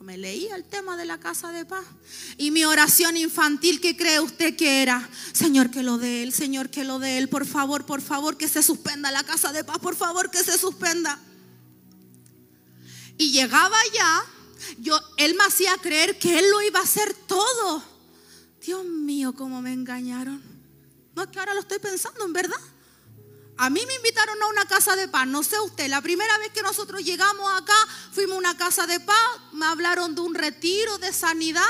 [0.01, 1.85] Me leí el tema de la casa de paz.
[2.37, 5.09] Y mi oración infantil, ¿qué cree usted que era?
[5.33, 7.27] Señor, que lo dé él, Señor, que lo dé él.
[7.27, 9.79] Por favor, por favor, que se suspenda la casa de paz.
[9.79, 11.19] Por favor, que se suspenda.
[13.17, 14.23] Y llegaba ya
[14.79, 17.83] yo, él me hacía creer que él lo iba a hacer todo.
[18.61, 20.43] Dios mío, cómo me engañaron.
[21.15, 22.59] No es que ahora lo estoy pensando, en verdad.
[23.57, 26.51] A mí me invitaron a una casa de paz, no sé usted, la primera vez
[26.51, 27.73] que nosotros llegamos acá,
[28.11, 31.63] fuimos a una casa de paz, me hablaron de un retiro de sanidad,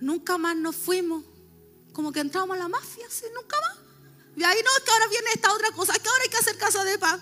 [0.00, 1.22] nunca más nos fuimos,
[1.92, 3.26] como que entramos a la mafia, ¿sí?
[3.32, 3.78] nunca más.
[4.36, 6.36] Y ahí no, es que ahora viene esta otra cosa, es que ahora hay que
[6.36, 7.20] hacer casa de paz.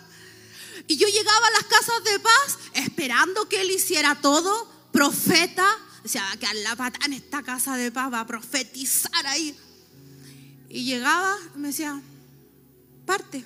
[0.87, 5.67] Y yo llegaba a las casas de paz esperando que él hiciera todo, profeta.
[6.03, 9.55] Decía, va a quedar la pata en esta casa de paz, va a profetizar ahí.
[10.71, 12.01] Y llegaba me decía,
[13.05, 13.45] parte.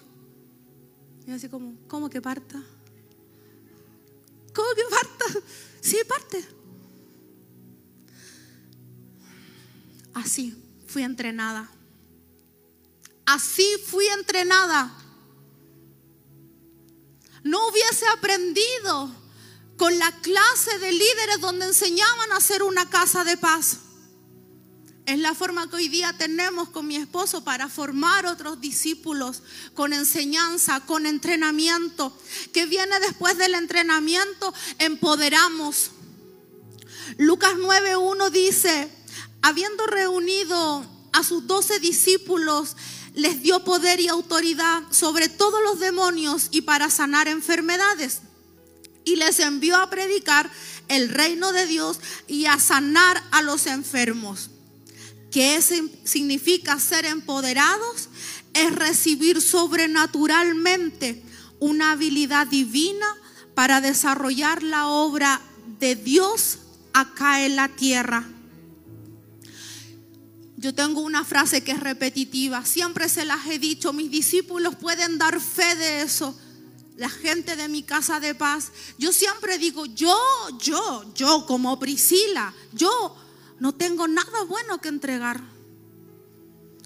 [1.27, 2.63] Y yo así como, ¿cómo que parta?
[4.55, 5.25] ¿Cómo que parta?
[5.83, 6.47] Sí, parte.
[10.13, 10.55] Así
[10.87, 11.71] fui entrenada.
[13.25, 14.93] Así fui entrenada.
[17.43, 19.20] No hubiese aprendido
[19.81, 23.79] con la clase de líderes donde enseñaban a hacer una casa de paz.
[25.07, 29.95] Es la forma que hoy día tenemos con mi esposo para formar otros discípulos con
[29.95, 32.15] enseñanza, con entrenamiento.
[32.53, 35.93] Que viene después del entrenamiento, empoderamos.
[37.17, 38.93] Lucas 9.1 dice,
[39.41, 42.77] habiendo reunido a sus doce discípulos,
[43.15, 48.21] les dio poder y autoridad sobre todos los demonios y para sanar enfermedades.
[49.05, 50.51] Y les envió a predicar
[50.89, 54.51] el reino de Dios y a sanar a los enfermos.
[55.31, 55.63] ¿Qué
[56.05, 58.09] significa ser empoderados?
[58.53, 61.23] Es recibir sobrenaturalmente
[61.61, 63.07] una habilidad divina
[63.55, 65.41] para desarrollar la obra
[65.79, 66.59] de Dios
[66.93, 68.27] acá en la tierra.
[70.57, 75.17] Yo tengo una frase que es repetitiva, siempre se las he dicho, mis discípulos pueden
[75.17, 76.39] dar fe de eso,
[77.01, 78.73] la gente de mi casa de paz.
[78.99, 80.15] Yo siempre digo, yo,
[80.61, 83.17] yo, yo como Priscila, yo
[83.59, 85.41] no tengo nada bueno que entregar.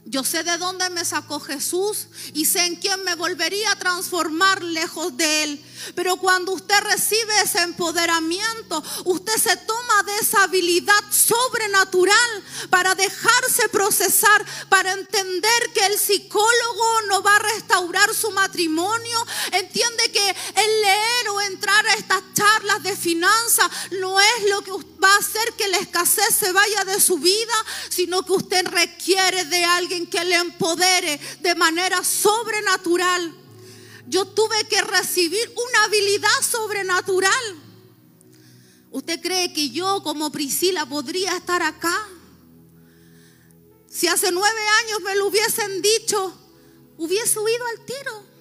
[0.07, 4.63] Yo sé de dónde me sacó Jesús y sé en quién me volvería a transformar
[4.63, 5.65] lejos de Él.
[5.95, 13.69] Pero cuando usted recibe ese empoderamiento, usted se toma de esa habilidad sobrenatural para dejarse
[13.71, 19.27] procesar, para entender que el psicólogo no va a restaurar su matrimonio.
[19.53, 22.34] Entiende que el leer o entrar a estas
[22.65, 24.71] charlas de finanzas no es lo que
[25.03, 27.55] va a hacer que la escasez se vaya de su vida,
[27.89, 33.45] sino que usted requiere de alguien que le empodere de manera sobrenatural
[34.07, 37.63] yo tuve que recibir una habilidad sobrenatural.
[38.91, 42.09] ¿Usted cree que yo como Priscila podría estar acá?
[43.89, 46.37] Si hace nueve años me lo hubiesen dicho,
[46.99, 48.34] hubiese huido al tiro.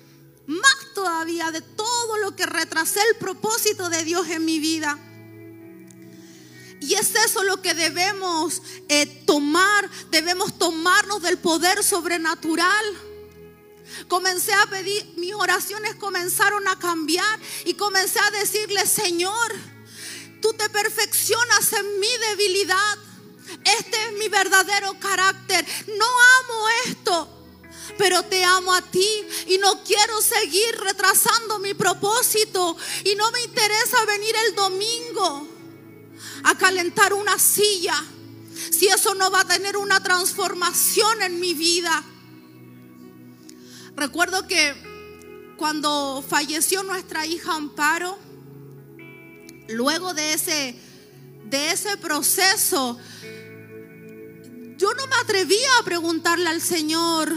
[0.45, 4.99] Más todavía de todo lo que retrasé el propósito de Dios en mi vida.
[6.81, 12.85] Y es eso lo que debemos eh, tomar, debemos tomarnos del poder sobrenatural.
[14.09, 19.53] Comencé a pedir, mis oraciones comenzaron a cambiar y comencé a decirle, Señor,
[20.41, 22.97] tú te perfeccionas en mi debilidad.
[23.63, 25.65] Este es mi verdadero carácter.
[25.87, 27.42] No amo esto
[27.97, 29.07] pero te amo a ti
[29.47, 35.47] y no quiero seguir retrasando mi propósito y no me interesa venir el domingo
[36.43, 38.03] a calentar una silla
[38.71, 42.03] si eso no va a tener una transformación en mi vida.
[43.95, 44.73] Recuerdo que
[45.57, 48.17] cuando falleció nuestra hija Amparo,
[49.69, 50.75] luego de ese,
[51.45, 52.97] de ese proceso,
[54.77, 57.31] yo no me atrevía a preguntarle al Señor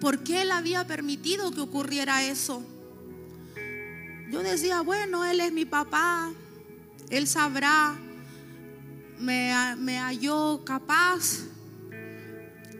[0.00, 2.62] por qué Él había permitido que ocurriera eso.
[4.30, 6.32] Yo decía, bueno, Él es mi papá,
[7.10, 7.96] Él sabrá,
[9.18, 11.40] me, me halló capaz.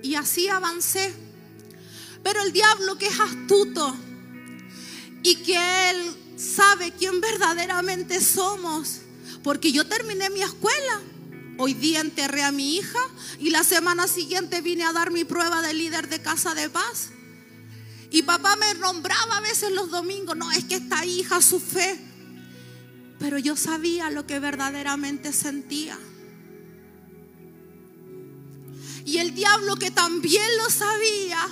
[0.03, 1.13] Y así avancé.
[2.23, 3.95] Pero el diablo que es astuto
[5.23, 9.01] y que él sabe quién verdaderamente somos,
[9.43, 11.01] porque yo terminé mi escuela.
[11.63, 12.99] Hoy día enterré a mi hija
[13.39, 17.11] y la semana siguiente vine a dar mi prueba de líder de casa de paz.
[18.11, 22.01] Y papá me nombraba a veces los domingos, no, es que esta hija su fe.
[23.19, 25.99] Pero yo sabía lo que verdaderamente sentía.
[29.05, 31.47] Y el diablo que también lo sabía,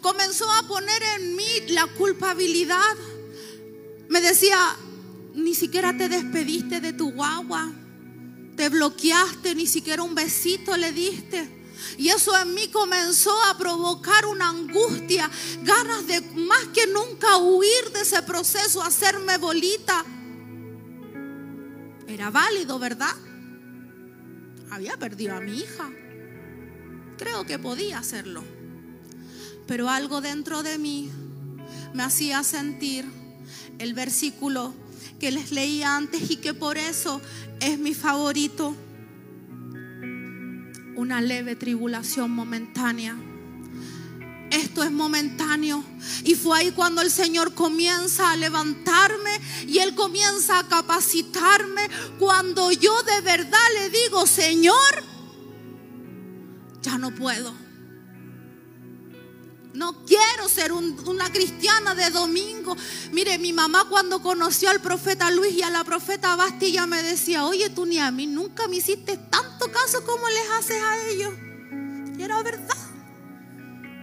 [0.00, 2.96] comenzó a poner en mí la culpabilidad.
[4.08, 4.78] Me decía,
[5.34, 7.70] ni siquiera te despediste de tu guagua,
[8.62, 11.48] te bloqueaste, ni siquiera un besito le diste.
[11.98, 15.28] Y eso en mí comenzó a provocar una angustia,
[15.62, 20.04] ganas de más que nunca huir de ese proceso, hacerme bolita.
[22.06, 23.16] Era válido, ¿verdad?
[24.70, 25.90] Había perdido a mi hija.
[27.18, 28.44] Creo que podía hacerlo
[29.66, 31.10] pero algo dentro de mí
[31.94, 33.06] me hacía sentir
[33.78, 34.74] el versículo
[35.18, 37.20] que les leía antes y que por eso
[37.62, 38.74] es mi favorito.
[40.96, 43.16] Una leve tribulación momentánea.
[44.50, 45.82] Esto es momentáneo.
[46.24, 49.30] Y fue ahí cuando el Señor comienza a levantarme
[49.66, 51.88] y Él comienza a capacitarme.
[52.18, 55.04] Cuando yo de verdad le digo, Señor,
[56.82, 57.61] ya no puedo.
[59.74, 62.76] No quiero ser una cristiana de domingo.
[63.12, 67.46] Mire, mi mamá cuando conoció al profeta Luis y a la profeta Bastilla me decía,
[67.46, 71.32] oye, tú ni a mí nunca me hiciste tanto caso como les haces a ellos.
[72.18, 72.76] Y era verdad.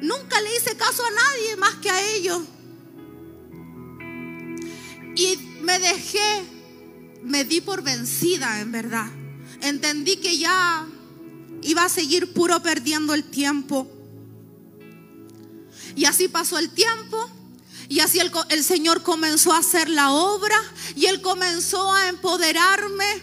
[0.01, 2.41] Nunca le hice caso a nadie más que a ellos.
[5.15, 6.43] Y me dejé,
[7.21, 9.11] me di por vencida en verdad.
[9.61, 10.87] Entendí que ya
[11.61, 13.98] iba a seguir puro perdiendo el tiempo.
[15.99, 17.29] Y así pasó el tiempo.
[17.89, 20.55] Y así el, Señor comenzó a hacer la obra
[20.95, 23.21] y Él comenzó a empoderarme.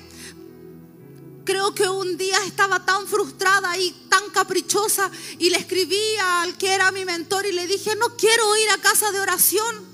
[1.46, 6.74] Creo que un día estaba tan frustrada y tan caprichosa y le escribí al que
[6.74, 9.86] era mi mentor y le dije, no quiero ir a casa de oración.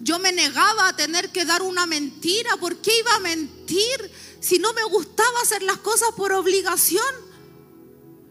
[0.00, 2.56] Yo me negaba a tener que dar una mentira.
[2.56, 7.14] ¿Por qué iba a mentir si no me gustaba hacer las cosas por obligación?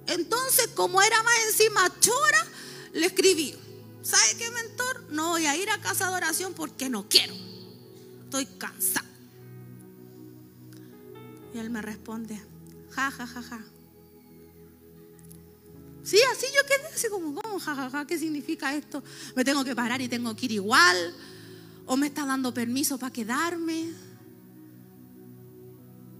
[0.08, 2.48] Entonces, como era más encima chora,
[2.94, 3.56] le escribí,
[4.02, 5.12] ¿sabe qué, mentor?
[5.12, 7.34] No voy a ir a casa de oración porque no quiero.
[8.24, 9.08] Estoy cansado.
[11.54, 12.40] Y él me responde,
[12.92, 13.66] ja, ja, ja, ja.
[16.04, 17.60] Sí, así yo quedé así como, ¿cómo?
[17.60, 19.04] Ja, ja, ja, ¿qué significa esto?
[19.36, 21.16] ¿Me tengo que parar y tengo que ir igual?
[21.86, 23.94] ¿O me está dando permiso para quedarme?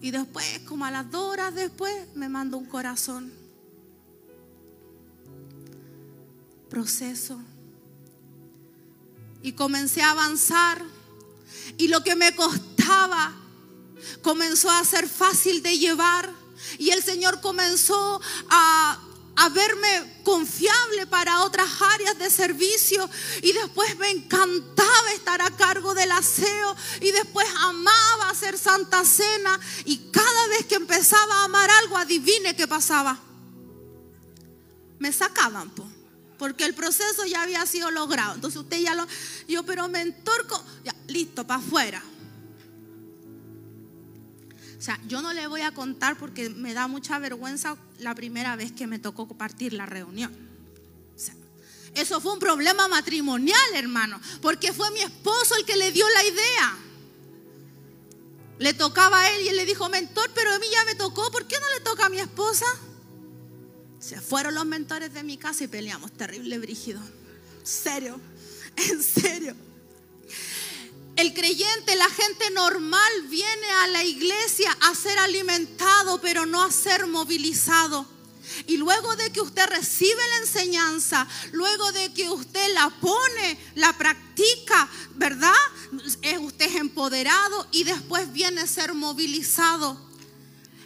[0.02, 3.39] Y después, como a las dos horas después, me manda un corazón.
[6.70, 7.40] Proceso.
[9.42, 10.84] Y comencé a avanzar.
[11.78, 13.36] Y lo que me costaba
[14.22, 16.30] comenzó a ser fácil de llevar.
[16.78, 19.00] Y el Señor comenzó a,
[19.36, 23.10] a, verme confiable para otras áreas de servicio.
[23.42, 26.76] Y después me encantaba estar a cargo del aseo.
[27.02, 29.60] Y después amaba hacer Santa Cena.
[29.86, 33.18] Y cada vez que empezaba a amar algo, adivine qué pasaba.
[35.00, 35.72] Me sacaban,
[36.40, 38.34] porque el proceso ya había sido logrado.
[38.34, 39.06] Entonces usted ya lo,
[39.48, 40.48] yo, pero mentor,
[40.84, 42.02] ya, listo, para afuera.
[44.78, 48.56] O sea, yo no le voy a contar porque me da mucha vergüenza la primera
[48.56, 50.50] vez que me tocó compartir la reunión.
[51.96, 56.24] Eso fue un problema matrimonial, hermano, porque fue mi esposo el que le dio la
[56.24, 56.78] idea.
[58.60, 61.30] Le tocaba a él y él le dijo, mentor, pero a mí ya me tocó,
[61.32, 62.66] ¿por qué no le toca a mi esposa?
[64.00, 67.02] Se fueron los mentores de mi casa y peleamos, terrible brígido.
[67.64, 68.20] Serio,
[68.76, 69.56] en serio.
[71.16, 76.72] El creyente, la gente normal, viene a la iglesia a ser alimentado, pero no a
[76.72, 78.06] ser movilizado.
[78.68, 83.98] Y luego de que usted recibe la enseñanza, luego de que usted la pone, la
[83.98, 85.52] practica, ¿verdad?
[86.42, 90.00] Usted es empoderado y después viene a ser movilizado.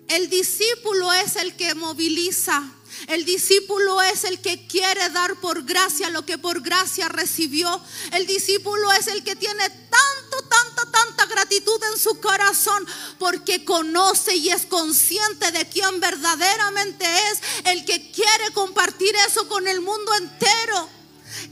[0.07, 2.63] El discípulo es el que moviliza.
[3.07, 7.81] El discípulo es el que quiere dar por gracia lo que por gracia recibió.
[8.11, 12.85] El discípulo es el que tiene tanto, tanta, tanta gratitud en su corazón
[13.19, 17.39] porque conoce y es consciente de quién verdaderamente es.
[17.65, 20.89] El que quiere compartir eso con el mundo entero.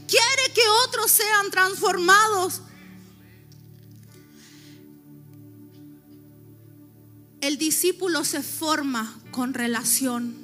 [0.06, 2.62] Quiere que otros sean transformados.
[7.40, 10.41] El discípulo se forma con relación.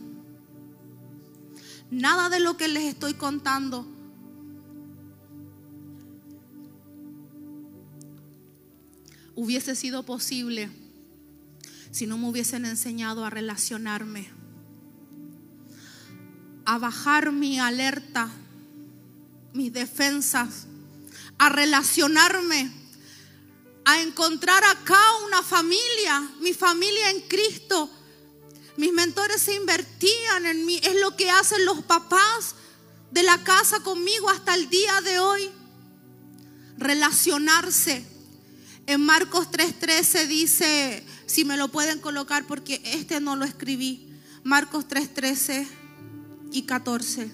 [1.91, 3.87] Nada de lo que les estoy contando.
[9.35, 10.71] Hubiese sido posible
[11.91, 14.29] si no me hubiesen enseñado a relacionarme,
[16.65, 18.31] a bajar mi alerta,
[19.55, 20.67] mis defensas,
[21.39, 22.71] a relacionarme,
[23.85, 27.91] a encontrar acá una familia, mi familia en Cristo,
[28.79, 30.79] mis mentores se invertían en mí.
[30.85, 32.55] Es lo que hacen los papás
[33.11, 35.51] de la casa conmigo hasta el día de hoy.
[36.77, 38.05] Relacionarse.
[38.87, 44.13] En Marcos 3:13 dice, si me lo pueden colocar porque este no lo escribí.
[44.45, 45.67] Marcos 3:13
[46.53, 47.33] y 14.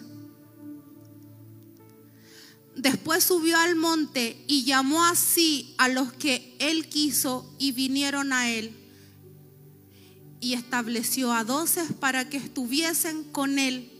[2.74, 8.48] Después subió al monte y llamó así a los que él quiso y vinieron a
[8.48, 8.83] él
[10.44, 13.90] y estableció a doce para que estuviesen con él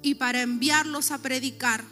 [0.00, 1.84] y para enviarlos a predicar,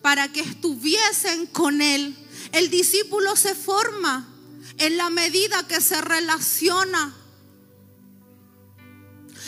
[0.00, 2.16] para que estuviesen con él.
[2.52, 4.26] El discípulo se forma
[4.78, 7.14] en la medida que se relaciona.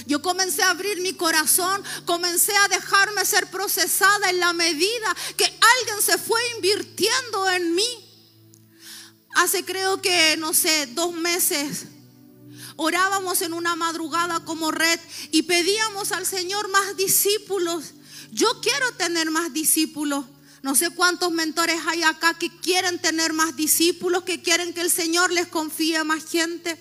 [0.04, 5.44] Yo comencé a abrir mi corazón, comencé a dejarme ser procesada en la medida que
[5.44, 8.28] alguien se fue invirtiendo en mí.
[9.36, 11.86] Hace creo que, no sé, dos meses
[12.82, 14.98] Orábamos en una madrugada como red
[15.30, 17.94] y pedíamos al Señor más discípulos.
[18.32, 20.24] Yo quiero tener más discípulos.
[20.62, 24.90] No sé cuántos mentores hay acá que quieren tener más discípulos, que quieren que el
[24.90, 26.76] Señor les confíe más gente.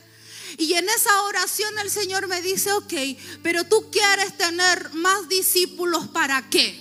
[0.58, 2.94] Y en esa oración el Señor me dice, ok,
[3.44, 6.81] pero tú quieres tener más discípulos para qué?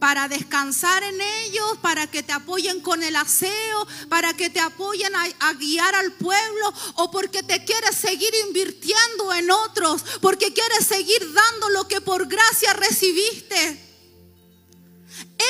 [0.00, 5.12] Para descansar en ellos, para que te apoyen con el aseo, para que te apoyen
[5.14, 11.32] a, guiar al pueblo, o porque te quieres seguir invirtiendo en otros, porque quieres seguir
[11.32, 13.88] dando lo que por gracia recibiste.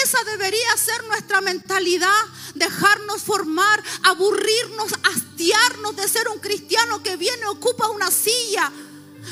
[0.02, 2.20] Esa debería ser nuestra mentalidad,
[2.54, 8.72] dejarnos formar, aburrirnos, hastiarnos de ser un cristiano que viene, ocupa una silla,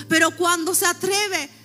[0.08, 1.57] pero cuando se atreve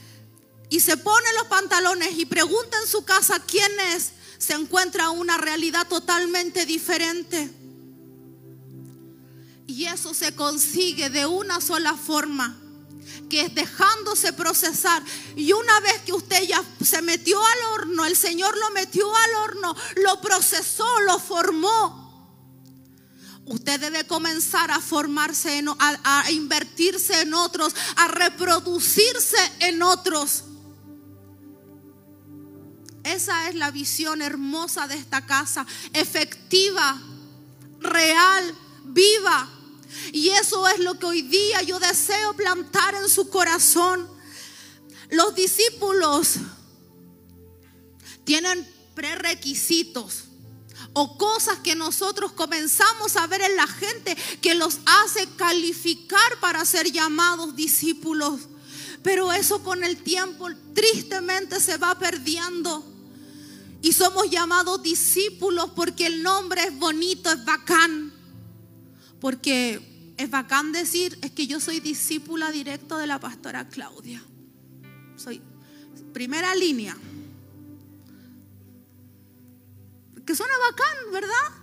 [0.73, 4.09] y se pone los pantalones y pregunta en su casa quién es,
[4.39, 7.47] se encuentra una realidad totalmente diferente.
[9.67, 12.59] Y eso se consigue de una sola forma,
[13.29, 15.03] que es dejándose procesar.
[15.35, 19.35] Y una vez que usted ya se metió al horno, el Señor lo metió al
[19.43, 22.01] horno, lo procesó, lo formó.
[23.45, 30.45] Usted debe comenzar a formarse, a, a invertirse en otros, a reproducirse en otros.
[33.03, 37.01] Esa es la visión hermosa de esta casa, efectiva,
[37.79, 39.49] real, viva.
[40.11, 44.07] Y eso es lo que hoy día yo deseo plantar en su corazón.
[45.09, 46.35] Los discípulos
[48.23, 50.23] tienen prerequisitos
[50.93, 56.63] o cosas que nosotros comenzamos a ver en la gente que los hace calificar para
[56.65, 58.41] ser llamados discípulos.
[59.01, 62.92] Pero eso con el tiempo tristemente se va perdiendo.
[63.83, 68.13] Y somos llamados discípulos porque el nombre es bonito, es bacán.
[69.19, 74.23] Porque es bacán decir, es que yo soy discípula directo de la pastora Claudia.
[75.17, 75.41] Soy
[76.13, 76.95] primera línea.
[80.25, 81.61] Que suena bacán, ¿verdad?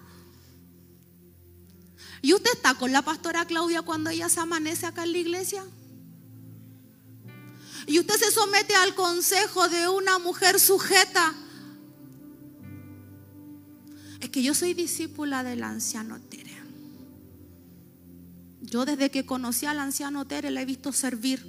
[2.21, 5.65] ¿Y usted está con la pastora Claudia cuando ella se amanece acá en la iglesia?
[7.87, 11.35] ¿Y usted se somete al consejo de una mujer sujeta
[14.21, 16.51] es que yo soy discípula del anciano Tere.
[18.61, 21.45] Yo desde que conocí al anciano Tere le he visto servir.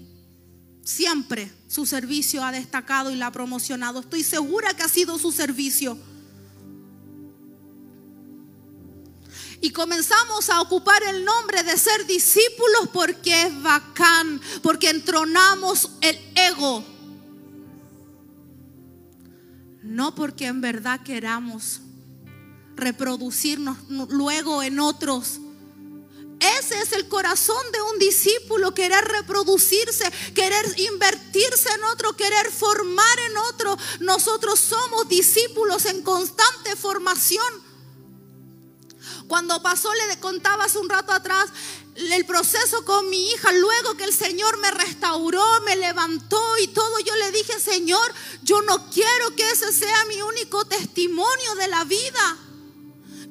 [0.84, 4.00] Siempre su servicio ha destacado y la ha promocionado.
[4.00, 5.98] Estoy segura que ha sido su servicio.
[9.60, 16.18] Y comenzamos a ocupar el nombre de ser discípulos porque es bacán, porque entronamos el
[16.36, 16.84] ego.
[19.84, 21.82] No porque en verdad queramos
[22.82, 25.40] reproducirnos luego en otros.
[26.60, 33.20] Ese es el corazón de un discípulo, querer reproducirse, querer invertirse en otro, querer formar
[33.30, 33.78] en otro.
[34.00, 37.72] Nosotros somos discípulos en constante formación.
[39.28, 41.50] Cuando pasó, le contaba hace un rato atrás,
[41.96, 47.00] el proceso con mi hija, luego que el Señor me restauró, me levantó y todo,
[47.00, 51.84] yo le dije, Señor, yo no quiero que ese sea mi único testimonio de la
[51.84, 52.38] vida.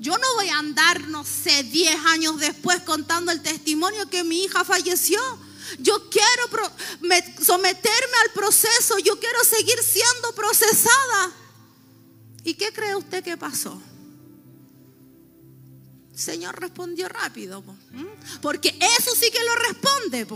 [0.00, 4.44] Yo no voy a andar, no sé, 10 años después contando el testimonio que mi
[4.44, 5.20] hija falleció.
[5.78, 6.44] Yo quiero
[7.42, 11.32] someterme al proceso, yo quiero seguir siendo procesada.
[12.44, 13.78] ¿Y qué cree usted que pasó?
[16.14, 17.62] El Señor respondió rápido,
[18.40, 20.26] porque eso sí que lo responde.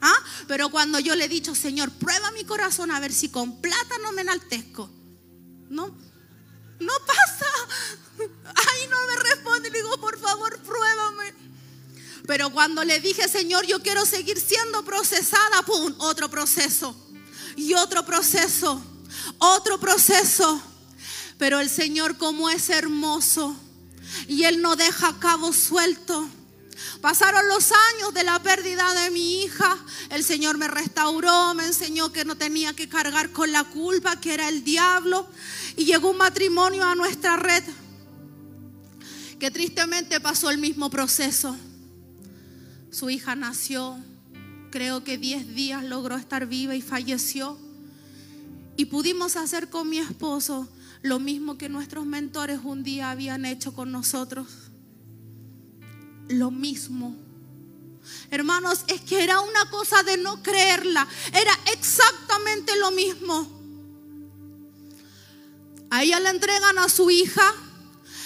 [0.00, 0.16] ¿Ah?
[0.48, 3.98] Pero cuando yo le he dicho, Señor, prueba mi corazón a ver si con plata
[4.02, 4.90] no me enaltezco.
[5.68, 5.94] No,
[6.84, 7.46] no pasa.
[8.18, 9.70] Ay, no me responde.
[9.70, 11.34] Le digo, por favor, pruébame.
[12.26, 15.94] Pero cuando le dije, Señor, yo quiero seguir siendo procesada, ¡pum!
[15.98, 16.96] Otro proceso.
[17.56, 18.82] Y otro proceso.
[19.38, 20.62] Otro proceso.
[21.38, 23.56] Pero el Señor como es hermoso.
[24.28, 26.28] Y Él no deja cabo suelto.
[27.00, 29.76] Pasaron los años de la pérdida de mi hija.
[30.10, 34.34] El Señor me restauró, me enseñó que no tenía que cargar con la culpa, que
[34.34, 35.28] era el diablo.
[35.76, 37.64] Y llegó un matrimonio a nuestra red
[39.38, 41.56] que tristemente pasó el mismo proceso.
[42.90, 43.98] Su hija nació,
[44.70, 47.58] creo que 10 días logró estar viva y falleció.
[48.76, 50.68] Y pudimos hacer con mi esposo
[51.02, 54.48] lo mismo que nuestros mentores un día habían hecho con nosotros.
[56.28, 57.16] Lo mismo.
[58.30, 61.06] Hermanos, es que era una cosa de no creerla.
[61.32, 63.63] Era exactamente lo mismo.
[65.94, 67.54] A ella le entregan a su hija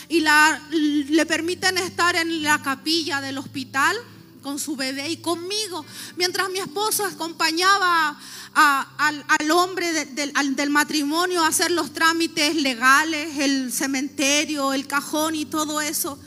[0.09, 3.95] y la, le permiten estar en la capilla del hospital
[4.43, 5.85] con su bebé y conmigo,
[6.17, 8.19] mientras mi esposo acompañaba
[8.55, 15.83] al, hombre del matrimonio a hacer los trámites legales, el cementerio, el cajón y todo
[15.83, 16.19] eso.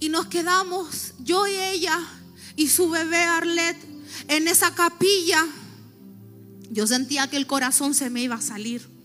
[0.00, 1.98] Y nos quedamos, yo y ella,
[2.56, 3.78] y su bebé Arlet
[4.28, 5.46] en esa capilla,
[6.68, 8.97] yo sentía que el corazón se me iba a salir.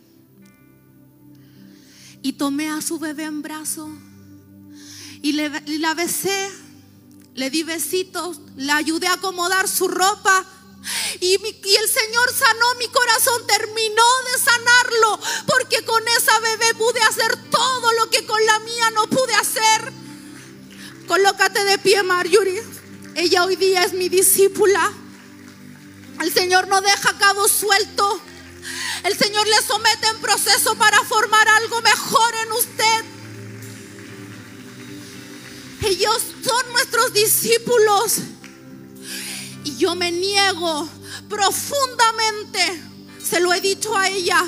[2.24, 3.90] Y tomé a su bebé en brazo
[5.24, 5.50] y, le,
[5.80, 6.52] la besé,
[7.34, 10.46] le di besitos, le ayudé a acomodar su ropa.
[11.22, 17.00] Y, y, el Señor sanó mi corazón, terminó de sanarlo, porque con esa bebé pude
[17.04, 19.94] hacer todo lo que con la mía no pude hacer.
[21.08, 22.62] Colócate de pie, Marjorie.
[23.16, 24.92] Ella hoy día es mi discípula.
[26.22, 28.22] El Señor no deja cabo suelto.
[29.04, 33.06] El Señor le somete en proceso para formar algo mejor en usted.
[35.82, 38.20] Ellos son nuestros discípulos.
[39.66, 40.90] Y yo me niego
[41.30, 42.82] profundamente,
[43.22, 44.46] se lo he dicho a ella.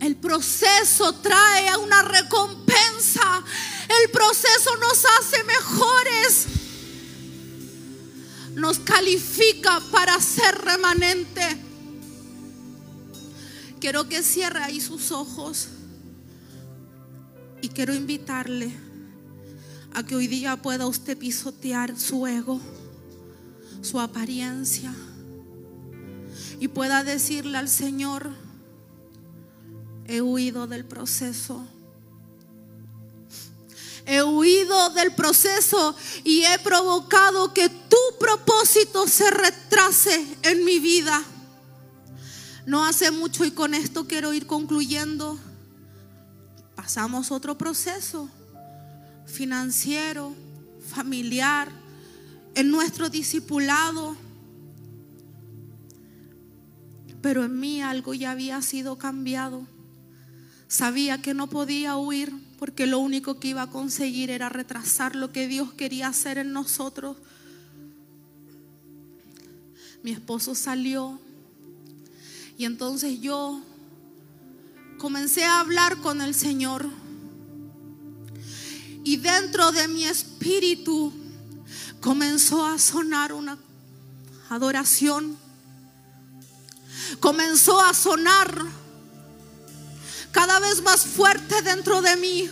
[0.00, 3.44] El proceso trae una recompensa.
[4.02, 6.46] El proceso nos hace mejores.
[8.54, 11.71] Nos califica para ser remanente.
[13.82, 15.66] Quiero que cierre ahí sus ojos.
[17.62, 18.72] Y quiero invitarle
[19.92, 22.60] a que hoy día pueda usted pisotear su ego,
[23.80, 24.94] su apariencia.
[26.60, 28.30] Y pueda decirle al Señor,
[30.06, 31.66] he huido del proceso.
[34.06, 41.20] He huido del proceso y he provocado que tu propósito se retrase en mi vida.
[42.66, 45.38] No hace mucho y con esto quiero ir concluyendo.
[46.76, 48.28] Pasamos otro proceso
[49.26, 50.34] financiero,
[50.88, 51.68] familiar,
[52.54, 54.16] en nuestro discipulado.
[57.20, 59.66] Pero en mí algo ya había sido cambiado.
[60.68, 65.32] Sabía que no podía huir porque lo único que iba a conseguir era retrasar lo
[65.32, 67.16] que Dios quería hacer en nosotros.
[70.02, 71.20] Mi esposo salió
[72.56, 73.60] y entonces yo
[74.98, 76.88] comencé a hablar con el Señor.
[79.04, 81.12] Y dentro de mi espíritu
[82.00, 83.58] comenzó a sonar una
[84.48, 85.36] adoración.
[87.18, 88.64] Comenzó a sonar
[90.30, 92.50] cada vez más fuerte dentro de mí.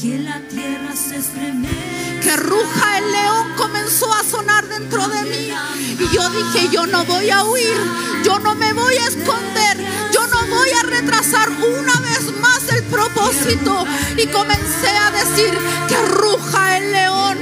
[0.00, 2.20] Que la tierra se estremece.
[2.22, 5.52] Que ruja el león comenzó a sonar dentro de mí.
[5.98, 7.76] Y yo dije, yo no voy a huir,
[8.22, 9.76] yo no me voy a esconder,
[10.12, 13.84] yo no voy a retrasar una vez más el propósito.
[14.16, 17.38] Y comencé a decir, que ruja el león,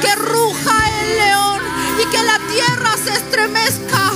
[0.00, 1.60] que ruja el león
[2.02, 4.10] y que la tierra se estremezca,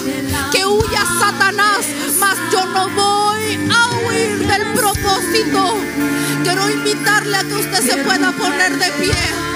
[0.50, 1.86] que huya Satanás,
[2.18, 5.76] mas yo no voy a huir del propósito.
[6.48, 9.47] Quiero invitarle a que usted se pueda poner de pie.